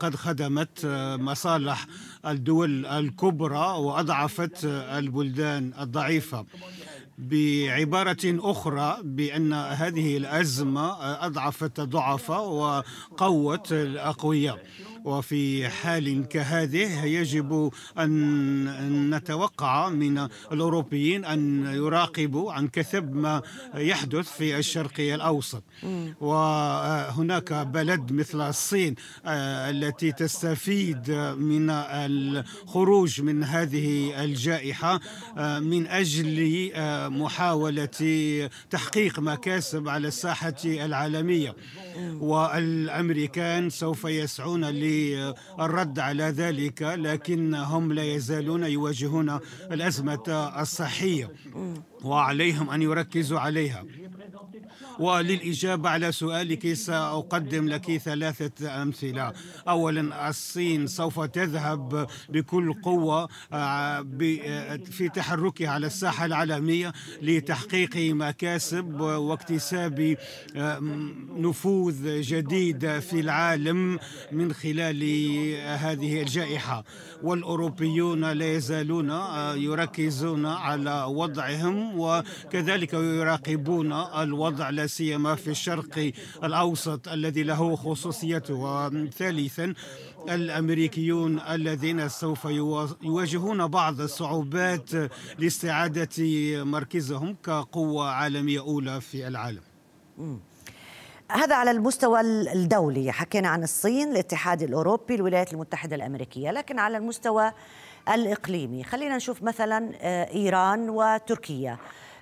قد 0.01 0.15
خدمت 0.15 0.87
مصالح 1.21 1.87
الدول 2.27 2.87
الكبرى 2.87 3.67
وأضعفت 3.79 4.65
البلدان 4.65 5.73
الضعيفة. 5.81 6.45
بعبارة 7.19 8.25
أخرى 8.25 8.99
بأن 9.03 9.53
هذه 9.53 10.17
الأزمة 10.17 10.87
أضعفت 11.27 11.81
الضعفاء 11.81 12.49
وقوت 12.49 13.73
الأقوياء. 13.73 14.59
وفي 15.05 15.69
حال 15.69 16.29
كهذه 16.29 17.05
يجب 17.05 17.71
أن 17.99 19.15
نتوقع 19.15 19.89
من 19.89 20.29
الأوروبيين 20.53 21.25
أن 21.25 21.67
يراقبوا 21.75 22.53
عن 22.53 22.69
كثب 22.69 23.15
ما 23.15 23.43
يحدث 23.75 24.29
في 24.29 24.59
الشرق 24.59 25.01
الأوسط. 25.01 25.63
وهناك 26.21 27.53
بلد 27.53 28.13
مثل 28.13 28.49
الصين 28.49 28.95
آه، 29.27 29.71
التي 29.71 30.13
تستفيد 30.13 31.11
من 31.39 31.71
الخروج 31.71 33.21
من 33.21 33.45
هذه 33.45 34.25
الجائحة 34.25 35.01
آه، 35.39 35.59
من 35.59 35.87
أجل 35.87 36.71
آه، 36.75 37.09
محاولة 37.09 38.49
تحقيق 38.71 39.21
مكاسب 39.21 39.89
على 39.89 40.09
الساحة 40.09 40.55
العالمية. 40.65 41.55
والأمريكان 42.21 43.71
سوف 43.71 44.05
يسعون 44.05 44.65
للرد 45.59 45.99
على 45.99 46.25
ذلك 46.25 46.83
لكنهم 46.83 47.93
لا 47.93 48.05
يزالون 48.05 48.63
يواجهون 48.65 49.29
الأزمة 49.73 50.27
الصحية. 50.63 51.29
وعليهم 52.05 52.71
أن 52.71 52.83
يركزوا 52.83 53.41
عليها. 53.41 53.85
وللإجابة 54.99 55.89
على 55.89 56.13
سؤالك 56.13 56.73
سأقدم 56.73 57.69
لك 57.69 57.97
ثلاثة 57.97 58.83
أمثلة. 58.83 59.33
أولا 59.69 60.29
الصين 60.29 60.87
سوف 60.87 61.21
تذهب 61.21 62.07
بكل 62.29 62.73
قوة 62.73 63.29
آه، 63.53 64.07
في 64.91 65.09
تحركها 65.09 65.69
على 65.69 65.87
الساحة 65.87 66.25
العالمية 66.25 66.93
لتحقيق 67.23 67.97
مكاسب 67.97 69.01
واكتساب 69.01 70.17
آه، 70.57 70.79
نفوذ 71.37 72.21
جديد 72.21 72.99
في 72.99 73.21
العالم 73.21 73.99
من 74.33 74.53
خلال 74.53 75.05
هذه 75.65 76.23
الجائحة. 76.23 76.85
والأوروبيون 77.25 78.33
لا 78.33 78.53
يزالون 78.53 79.11
آه، 79.11 79.55
يركزون 79.55 80.47
على 80.47 81.05
وضعهم 81.09 82.01
وكذلك 82.01 82.93
يراقبون 82.93 83.93
الوضع 83.93 84.64
لا 84.71 84.87
سيما 84.87 85.35
في 85.35 85.51
الشرق 85.51 86.13
الأوسط 86.45 87.09
الذي 87.09 87.43
له 87.43 87.77
خصوصيته. 87.77 88.55
وثالثا 88.55 89.75
الأمريكيون 90.29 91.41
الذين 91.41 92.09
سوف 92.09 92.45
يواجهون 93.03 93.67
بعض 93.67 94.01
الصعوبات 94.01 94.91
لاستعادة 95.39 96.09
مركزهم 96.65 97.37
كقوة 97.45 98.11
عالمية 98.11 98.61
أولى 98.61 99.01
في 99.01 99.29
العالم. 99.29 99.61
هذا 101.31 101.55
على 101.55 101.71
المستوى 101.71 102.21
الدولي. 102.21 103.13
حكينا 103.13 103.49
عن 103.49 103.63
الصين 103.63 104.13
الاتحاد 104.13 104.63
الأوروبي 104.63 105.15
الولايات 105.15 105.53
المتحدة 105.53 105.97
الأمريكية. 105.97 106.51
لكن 106.51 106.79
على 106.79 106.97
المستوى 106.97 107.53
الإقليمي 108.09 108.85
خلينا 108.85 109.17
نشوف 109.17 109.43
مثلا 109.43 109.93
آه، 110.01 110.35
إيران 110.35 110.91
وتركيا. 110.91 111.79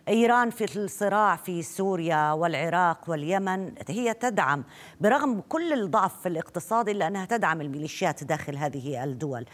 إيران 0.08 0.50
في 0.50 0.76
الصراع 0.76 1.36
في 1.36 1.62
سوريا 1.62 2.32
والعراق 2.32 3.10
واليمن 3.10 3.72
هي 3.88 4.14
تدعم 4.14 4.64
برغم 5.00 5.42
كل 5.48 5.72
الضعف 5.72 6.26
الاقتصادي 6.26 6.90
إلا 6.90 7.06
أنها 7.06 7.24
تدعم 7.24 7.60
الميليشيات 7.60 8.24
داخل 8.24 8.56
هذه 8.56 9.04
الدول. 9.04 9.44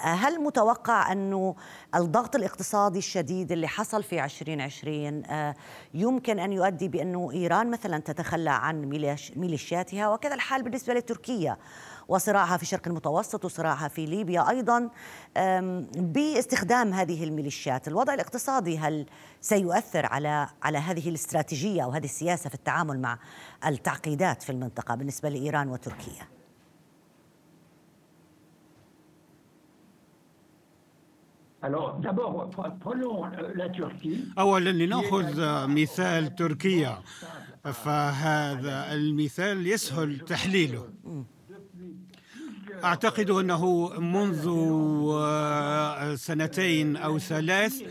هل 0.00 0.40
متوقع 0.40 1.12
انه 1.12 1.54
الضغط 1.94 2.36
الاقتصادي 2.36 2.98
الشديد 2.98 3.52
اللي 3.52 3.68
حصل 3.68 4.02
في 4.02 4.24
2020 4.24 5.22
يمكن 5.94 6.38
أن 6.38 6.52
يؤدي 6.52 6.88
بأنه 6.88 7.30
إيران 7.32 7.70
مثلا 7.70 7.98
تتخلى 7.98 8.50
عن 8.50 8.84
ميليشياتها 9.36 10.08
وكذا 10.08 10.34
الحال 10.34 10.62
بالنسبة 10.62 10.94
لتركيا 10.94 11.56
وصراعها 12.08 12.56
في 12.56 12.62
الشرق 12.62 12.88
المتوسط 12.88 13.44
وصراعها 13.44 13.88
في 13.88 14.06
ليبيا 14.06 14.50
أيضا 14.50 14.90
باستخدام 15.96 16.92
هذه 16.92 17.24
الميليشيات، 17.24 17.88
الوضع 17.88 18.14
الاقتصادي 18.14 18.78
هل 18.78 19.06
سيؤثر 19.40 20.06
على 20.06 20.48
على 20.62 20.78
هذه 20.78 21.08
الاستراتيجية 21.08 21.84
أو 21.84 21.90
هذه 21.90 22.04
السياسة 22.04 22.48
في 22.48 22.54
التعامل 22.54 23.00
مع 23.00 23.18
التعقيدات 23.66 24.42
في 24.42 24.52
المنطقة 24.52 24.94
بالنسبة 24.94 25.28
لإيران 25.28 25.68
وتركيا؟ 25.68 26.28
أولا 34.38 34.70
لنأخذ 34.70 35.66
مثال 35.66 36.34
تركيا. 36.34 36.98
فهذا 37.64 38.92
المثال 38.92 39.66
يسهل 39.66 40.20
تحليله. 40.20 40.88
أعتقد 42.84 43.30
أنه 43.30 43.88
منذ 43.98 44.44
سنتين 46.16 46.96
أو 46.96 47.18
ثلاث 47.18 47.82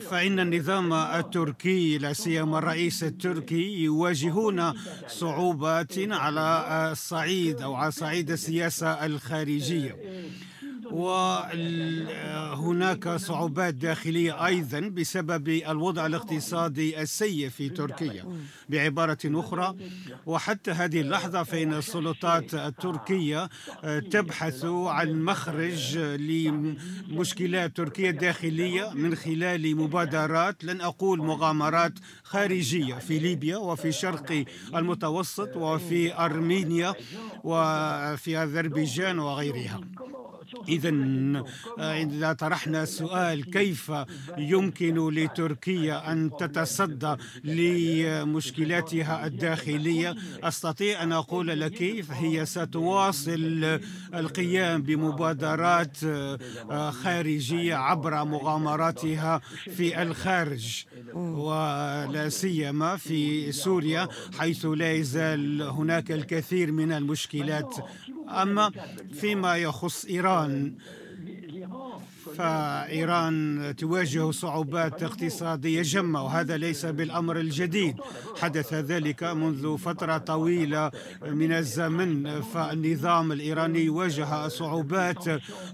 فإن 0.00 0.40
النظام 0.40 0.92
التركي 0.92 1.98
لا 1.98 2.12
سيما 2.12 2.58
الرئيس 2.58 3.04
التركي 3.04 3.82
يواجهون 3.84 4.72
صعوبات 5.08 5.92
على 5.98 6.64
الصعيد 6.92 7.60
أو 7.62 7.74
على 7.74 7.90
صعيد 7.90 8.30
السياسة 8.30 9.06
الخارجية. 9.06 9.96
وهناك 12.56 13.08
صعوبات 13.08 13.74
داخلية 13.74 14.46
أيضا 14.46 14.80
بسبب 14.80 15.48
الوضع 15.48 16.06
الاقتصادي 16.06 17.02
السيء 17.02 17.48
في 17.48 17.68
تركيا. 17.68 18.24
بعبارة 18.68 19.18
أخرى 19.24 19.76
وحتى 20.26 20.70
هذه 20.70 21.00
اللحظة 21.00 21.42
فإن 21.42 21.74
السلطات 21.74 22.54
التركية 22.54 23.48
تبحث 24.10 24.64
عن 24.64 25.22
مخرج 25.22 25.98
لمشكلات 25.98 27.76
تركيا 27.76 28.10
الداخليه 28.10 28.90
من 28.94 29.14
خلال 29.14 29.76
مبادرات 29.76 30.64
لن 30.64 30.80
أقول 30.80 31.18
مغامرات 31.18 31.92
خارجية 32.22 32.94
في 32.94 33.18
ليبيا 33.18 33.56
وفي 33.56 33.92
شرق 33.92 34.44
المتوسط 34.74 35.56
وفي 35.56 36.14
أرمينيا 36.14 36.94
وفي 37.44 38.36
أذربيجان 38.42 39.18
وغيرها. 39.18 39.80
إذا 40.68 40.92
إذا 41.78 42.32
طرحنا 42.32 42.84
سؤال 42.84 43.50
كيف 43.50 43.92
يمكن 44.38 45.08
لتركيا 45.08 46.12
أن 46.12 46.30
تتصدى 46.40 47.14
لمشكلاتها 47.44 49.26
الداخلية؟ 49.26 50.16
أستطيع 50.42 51.02
أن 51.02 51.12
أقول 51.12 51.60
لك 51.60 51.82
هي 52.10 52.46
ستواصل 52.46 53.78
القيام 54.14 54.82
بمبادرات 54.82 55.96
خارجية 56.90 57.74
عبر 57.74 58.24
مغامراتها 58.24 59.40
في 59.76 60.02
الخارج 60.02 60.84
ولا 61.14 62.28
سيما 62.28 62.96
في 62.96 63.52
سوريا 63.52 64.08
حيث 64.38 64.66
لا 64.66 64.92
يزال 64.92 65.62
هناك 65.62 66.10
الكثير 66.12 66.72
من 66.72 66.92
المشكلات 66.92 67.74
أما 68.28 68.72
فيما 69.12 69.56
يخص 69.56 70.04
إيران. 70.04 70.74
فإيران 72.36 73.74
تواجه 73.78 74.30
صعوبات 74.30 75.02
اقتصادية 75.02 75.82
جمة 75.82 76.24
وهذا 76.24 76.56
ليس 76.56 76.86
بالأمر 76.86 77.40
الجديد. 77.40 77.96
حدث 78.40 78.74
ذلك 78.74 79.24
منذ 79.24 79.78
فترة 79.78 80.18
طويلة 80.18 80.90
من 81.26 81.52
الزمن 81.52 82.40
فالنظام 82.40 83.32
الإيراني 83.32 83.88
واجه 83.88 84.48
صعوبات 84.48 85.24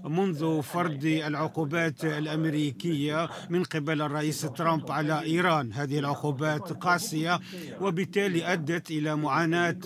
منذ 0.05 0.61
فرض 0.61 1.05
العقوبات 1.05 2.05
الأمريكية 2.05 3.29
من 3.49 3.63
قبل 3.63 4.01
الرئيس 4.01 4.41
ترامب 4.41 4.91
على 4.91 5.21
إيران. 5.21 5.73
هذه 5.73 5.99
العقوبات 5.99 6.73
قاسية 6.73 7.39
وبالتالي 7.81 8.53
أدت 8.53 8.91
إلى 8.91 9.15
معاناة 9.15 9.79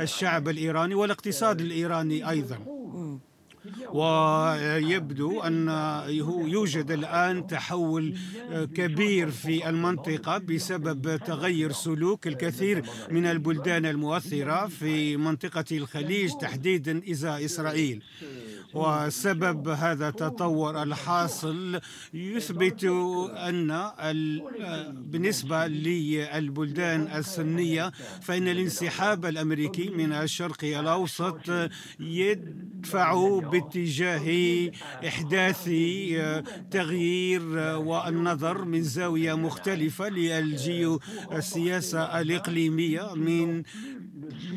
الشعب 0.00 0.48
الإيراني 0.48 0.94
والاقتصاد 0.94 1.60
الإيراني 1.60 2.30
أيضا. 2.30 2.75
ويبدو 3.96 5.40
أن 5.40 5.68
يوجد 6.54 6.90
الآن 6.90 7.46
تحول 7.46 8.14
كبير 8.74 9.30
في 9.30 9.68
المنطقة 9.68 10.38
بسبب 10.38 11.16
تغير 11.16 11.72
سلوك 11.72 12.26
الكثير 12.26 12.82
من 13.10 13.26
البلدان 13.26 13.86
المؤثرة 13.86 14.66
في 14.66 15.16
منطقة 15.16 15.64
الخليج 15.72 16.32
تحديدا 16.40 17.10
إزاء 17.10 17.44
إسرائيل. 17.44 18.02
وسبب 18.74 19.68
هذا 19.68 20.08
التطور 20.08 20.82
الحاصل 20.82 21.80
يثبت 22.14 22.84
أن 23.48 23.90
بالنسبة 25.10 25.66
للبلدان 25.66 27.00
السنية 27.14 27.92
فإن 28.22 28.48
الانسحاب 28.48 29.26
الأمريكي 29.26 29.88
من 29.90 30.12
الشرق 30.12 30.64
الأوسط 30.64 31.40
يدفع 32.00 33.38
باتجاه 33.38 33.85
إحداث 35.06 35.64
تغيير 36.70 37.42
والنظر 37.76 38.64
من 38.64 38.82
زاوية 38.82 39.34
مختلفة 39.34 40.08
للجيوسياسة 40.08 42.00
الإقليمية 42.20 43.14
من 43.14 43.62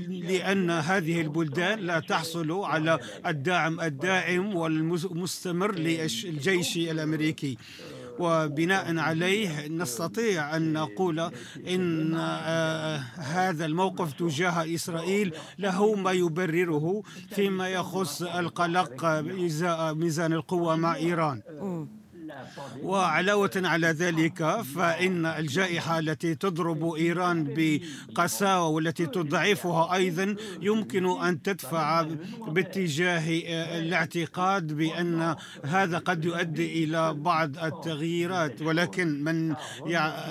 لأن 0.10 0.70
هذه 0.72 1.22
البلدان 1.22 1.80
لا 1.80 2.00
تحصل 2.00 2.52
على 2.52 3.00
الدعم 3.26 3.80
الدائم 3.82 4.56
والمستمر 4.56 5.76
للجيش 5.76 6.78
الأمريكي. 6.78 7.58
وبناء 8.20 8.98
عليه 8.98 9.68
نستطيع 9.68 10.56
أن 10.56 10.74
نقول 10.74 11.32
إن 11.68 12.16
هذا 13.16 13.66
الموقف 13.66 14.14
تجاه 14.14 14.76
إسرائيل 14.76 15.34
له 15.60 15.96
ما 15.96 16.12
يبرره 16.12 17.02
فيما 17.30 17.68
يخص 17.70 18.22
القلق 18.22 19.06
إزاء 19.46 19.94
ميزان 19.94 20.34
القوة 20.34 20.76
مع 20.76 20.96
إيران. 20.96 21.42
وعلاوة 22.84 23.52
على 23.56 23.88
ذلك 23.88 24.62
فإن 24.76 25.26
الجائحة 25.26 26.00
التي 26.00 26.36
تضرب 26.36 26.94
إيران 26.94 27.48
بقساوة 27.58 28.68
والتي 28.68 29.06
تضعفها 29.06 29.94
أيضا 29.96 30.36
يمكن 30.62 31.22
أن 31.22 31.42
تدفع 31.42 32.02
باتجاه 32.48 33.26
الاعتقاد 33.80 34.74
بأن 34.74 35.36
هذا 35.66 35.98
قد 35.98 36.26
يؤدي 36.26 36.84
إلى 36.84 37.14
بعض 37.14 37.58
التغييرات 37.58 38.62
ولكن 38.62 39.24
من 39.24 39.56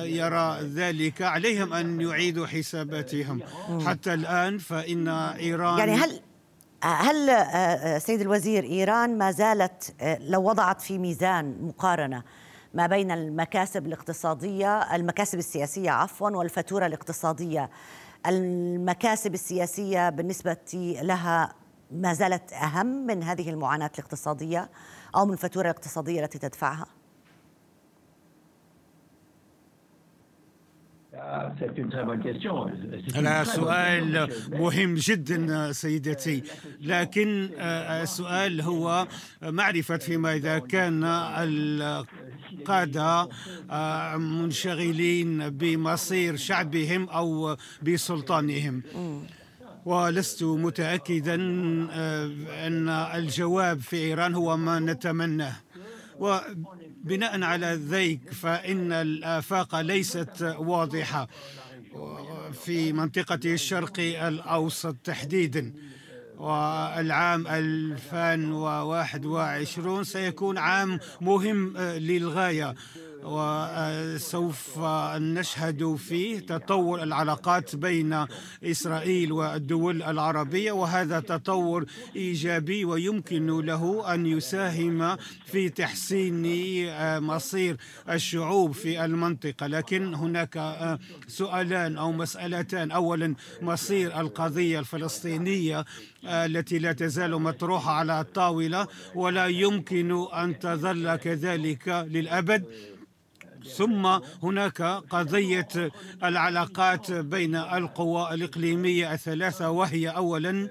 يرى 0.02 0.58
ذلك 0.62 1.22
عليهم 1.22 1.72
أن 1.72 2.00
يعيدوا 2.00 2.46
حساباتهم. 2.46 3.40
حتى 3.86 4.14
الآن 4.14 4.58
فإن 4.58 5.08
إيران 5.08 5.78
يعني 5.78 5.92
هل 5.92 6.20
هل 6.82 7.30
آه، 7.30 7.34
آه، 7.34 7.98
سيد 7.98 8.20
الوزير 8.20 8.64
إيران 8.64 9.18
ما 9.18 9.30
زالت 9.30 9.94
آه، 10.00 10.18
لو 10.20 10.42
وضعت 10.42 10.80
في 10.80 10.98
ميزان 10.98 11.56
مقارنة 11.62 12.22
ما 12.74 12.86
بين 12.86 13.10
المكاسب 13.10 13.86
الاقتصادية 13.86 14.94
المكاسب 14.94 15.38
السياسية 15.38 15.90
عفوا 15.90 16.30
والفاتورة 16.30 16.86
الاقتصادية 16.86 17.70
المكاسب 18.26 19.34
السياسية 19.34 20.10
بالنسبة 20.10 20.56
لها 21.02 21.52
ما 21.90 22.12
زالت 22.12 22.52
أهم 22.52 22.86
من 22.86 23.22
هذه 23.22 23.50
المعاناة 23.50 23.90
الاقتصادية 23.94 24.70
أو 25.16 25.26
من 25.26 25.32
الفاتورة 25.32 25.64
الاقتصادية 25.64 26.24
التي 26.24 26.38
تدفعها؟ 26.38 26.97
هذا 33.14 33.44
سؤال 33.44 34.28
مهم 34.52 34.94
جدا 34.94 35.72
سيدتي. 35.72 36.42
لكن 36.80 37.50
آه، 37.58 38.02
السؤال 38.02 38.60
هو 38.60 39.06
معرفة 39.42 39.96
فيما 39.96 40.34
إذا 40.34 40.58
كان 40.58 41.04
القادة 42.48 43.28
آه، 43.70 44.16
منشغلين 44.16 45.50
بمصير 45.50 46.36
شعبهم 46.36 47.08
أو 47.08 47.56
بسلطانهم. 47.82 48.82
ولست 49.84 50.42
متأكدا 50.42 51.34
آه، 51.92 52.30
أن 52.66 52.88
الجواب 52.88 53.80
في 53.80 53.96
إيران 53.96 54.34
هو 54.34 54.56
ما 54.56 54.80
نتمناه. 54.80 55.56
بناء 57.04 57.42
على 57.42 57.80
ذلك 57.90 58.32
فإن 58.32 58.92
الآفاق 58.92 59.80
ليست 59.80 60.54
واضحة 60.58 61.28
في 62.64 62.92
منطقة 62.92 63.40
الشرق 63.44 64.00
الأوسط 64.00 64.96
تحديداً. 65.04 65.72
والعام 66.38 67.46
2021 67.46 70.04
سيكون 70.04 70.58
عام 70.58 71.00
مهم 71.20 71.76
للغاية. 71.78 72.74
وسوف 73.24 74.78
نشهد 75.16 75.94
فيه 75.94 76.38
تطور 76.38 77.02
العلاقات 77.02 77.76
بين 77.76 78.26
إسرائيل 78.64 79.32
والدول 79.32 80.02
العربية 80.02 80.72
وهذا 80.72 81.20
تطور 81.20 81.84
إيجابي 82.16 82.84
ويمكن 82.84 83.60
له 83.60 84.14
أن 84.14 84.26
يساهم 84.26 85.16
في 85.46 85.68
تحسين 85.68 86.42
مصير 87.22 87.76
الشعوب 88.10 88.72
في 88.72 89.04
المنطقة. 89.04 89.66
لكن 89.66 90.14
هناك 90.14 90.98
سؤالان 91.26 91.96
أو 91.96 92.12
مسألتان. 92.12 92.90
اولا 92.90 93.34
مصير 93.62 94.20
القضية 94.20 94.78
الفلسطينية 94.78 95.84
التي 96.24 96.78
لا 96.78 96.92
تزال 96.92 97.42
مطروحة 97.42 97.92
على 97.92 98.20
الطاولة 98.20 98.86
ولا 99.14 99.46
يمكن 99.46 100.26
أن 100.32 100.58
تظل 100.58 101.16
كذلك 101.16 101.88
للأبد. 101.88 102.64
ثم 103.76 104.06
هناك 104.42 104.82
قضية 104.82 105.68
العلاقات 106.24 107.12
بين 107.12 107.56
القوى 107.56 108.34
الإقليمية 108.34 109.12
الثلاثة 109.12 109.70
وهي 109.70 110.08
أولا 110.08 110.70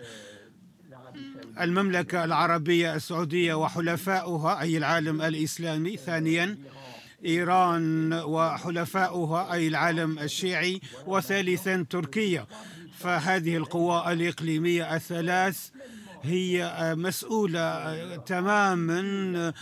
المملكة 1.62 2.24
العربية 2.24 2.96
السعودية 2.96 3.54
وحلفاؤها 3.54 4.62
أي 4.62 4.78
العالم 4.78 5.22
الإسلامي. 5.22 5.98
ثانيا 5.98 6.58
إيران 7.26 8.14
وحلفاؤها 8.14 9.54
أي 9.54 9.68
العالم 9.68 10.20
الشيعي. 10.20 10.82
وثالثا 11.06 11.86
تركيا. 11.90 12.46
فهذه 12.98 13.58
القوى 13.58 14.14
الإقليمية 14.14 14.96
الثلاث 14.96 15.70
هي 16.28 16.74
مسؤولة 16.98 18.16
تماما 18.16 19.54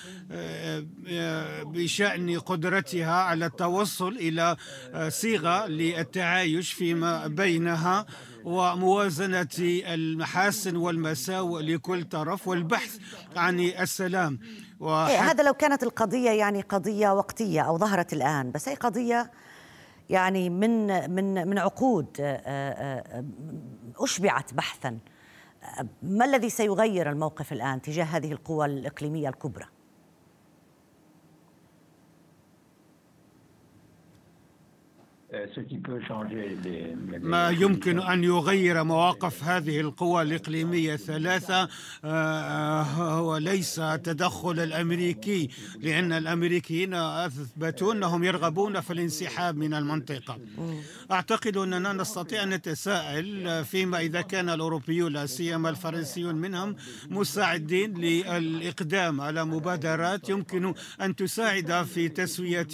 بشأن 1.64 2.40
قدرتها 2.40 3.14
على 3.14 3.46
التوصل 3.46 4.18
إلى 4.18 4.56
صيغة 5.08 5.68
للتعايش 5.68 6.74
فيما 6.74 7.28
بينها 7.28 8.06
وموازنة 8.44 9.48
المحاسن 9.60 10.76
والمساوئ 10.76 11.64
لكل 11.64 12.04
طرف 12.04 12.48
والبحث 12.48 12.98
عن 13.36 13.60
السلام. 13.60 14.40
إيه 14.82 15.32
هذا 15.32 15.44
لو 15.44 15.54
كانت 15.54 15.84
القضية 15.84 16.30
يعني 16.30 16.62
قضية 16.62 17.10
وقتية 17.10 17.62
أو 17.62 17.78
ظهرت 17.78 18.14
الآن 18.14 18.52
بس 18.52 18.70
هي 18.70 18.76
قضية 18.76 19.32
يعني 20.10 20.50
من 20.50 20.88
من 21.16 21.48
من 21.48 21.58
عقود 21.58 22.08
أشبعت 24.00 24.54
بحثا. 24.54 24.98
ما 26.04 26.26
الذي 26.26 26.50
سيغير 26.50 27.10
الموقف 27.10 27.54
الآن 27.54 27.82
تجاه 27.82 28.06
هذه 28.06 28.32
القوى 28.32 28.66
الإقليمية 28.66 29.30
الكبرى؟ 29.30 29.66
ما 37.22 37.50
يمكن 37.50 38.00
أن 38.00 38.24
يغير 38.24 38.84
مواقف 38.84 39.44
هذه 39.44 39.80
القوى 39.80 40.22
الإقليمية 40.22 40.94
الثلاثة 40.94 41.70
آه، 42.06 42.82
هو 42.82 43.38
ليس 43.38 43.76
تدخل 43.76 44.60
الأمريكي 44.60 45.50
لأن 45.80 46.12
الأمريكيين 46.14 46.94
أثبتوا 46.94 47.94
أنهم 47.94 48.24
يرغبون 48.24 48.82
في 48.82 48.94
الانسحاب 48.94 49.58
من 49.58 49.74
المنطقة. 49.74 50.38
أعتقد 51.12 51.58
أننا 51.58 51.94
نستطيع 51.94 52.44
أن 52.44 52.50
نتساءل 52.50 53.66
فيما 53.66 54.00
إذا 54.00 54.22
كان 54.22 54.50
الأوروبيون 54.50 55.14
لا 55.14 55.26
سيما 55.26 55.70
الفرنسيون 55.70 56.36
منهم 56.36 56.76
مساعدين 57.10 57.94
للإقدام 57.98 59.22
على 59.22 59.46
مبادرات 59.46 60.30
يمكن 60.30 60.74
أن 61.02 61.16
تساعد 61.16 61.84
في 61.84 62.10
تسوية 62.10 62.68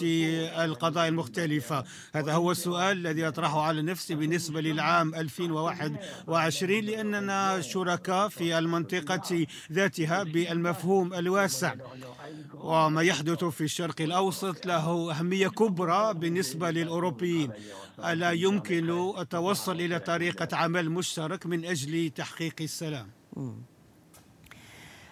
القضايا 0.65 1.09
المختلفة. 1.09 1.83
هذا 2.13 2.31
السؤال 2.51 2.97
الذي 2.97 3.27
أطرحه 3.27 3.61
على 3.61 3.81
نفسي 3.81 4.15
بالنسبة 4.15 4.61
للعام 4.61 5.15
2021 5.15 6.83
لأننا 6.83 7.61
شركاء 7.61 8.27
في 8.29 8.57
المنطقة 8.57 9.47
ذاتها 9.71 10.23
بالمفهوم 10.23 11.13
الواسع. 11.13 11.73
وما 12.53 13.01
يحدث 13.01 13.43
في 13.43 13.61
الشرق 13.61 14.01
الأوسط 14.01 14.65
له 14.65 15.11
أهمية 15.11 15.47
كبرى 15.47 16.13
بالنسبة 16.13 16.71
للأوروبيين. 16.71 17.51
ألا 17.99 18.31
يمكن 18.31 19.13
التوصل 19.17 19.75
إلى 19.75 19.99
طريقة 19.99 20.57
عمل 20.57 20.89
مشترك 20.89 21.45
من 21.45 21.65
أجل 21.65 22.09
تحقيق 22.09 22.55
السلام؟ 22.61 23.07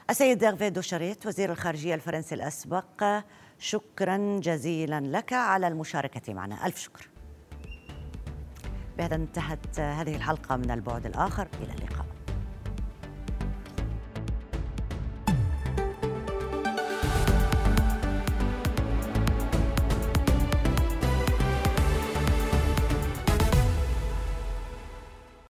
السيد 0.10 0.38
ديرفي 0.38 0.70
دوشاريت 0.70 1.26
وزير 1.26 1.52
الخارجية 1.52 1.96
الفرنسي 1.96 2.36
الأسبق 2.36 3.04
شكرا 3.60 4.40
جزيلا 4.40 5.00
لك 5.00 5.34
على 5.34 5.68
المشاركة 5.68 6.34
معنا. 6.34 6.66
ألف 6.66 6.78
شكر. 6.78 7.08
بهذا 9.00 9.16
انتهت 9.16 9.80
هذه 9.80 10.16
الحلقة 10.16 10.56
من 10.56 10.72
البعد 10.72 11.06
الآخر. 11.06 11.48
إلى 11.62 11.74
اللقاء. 11.74 12.09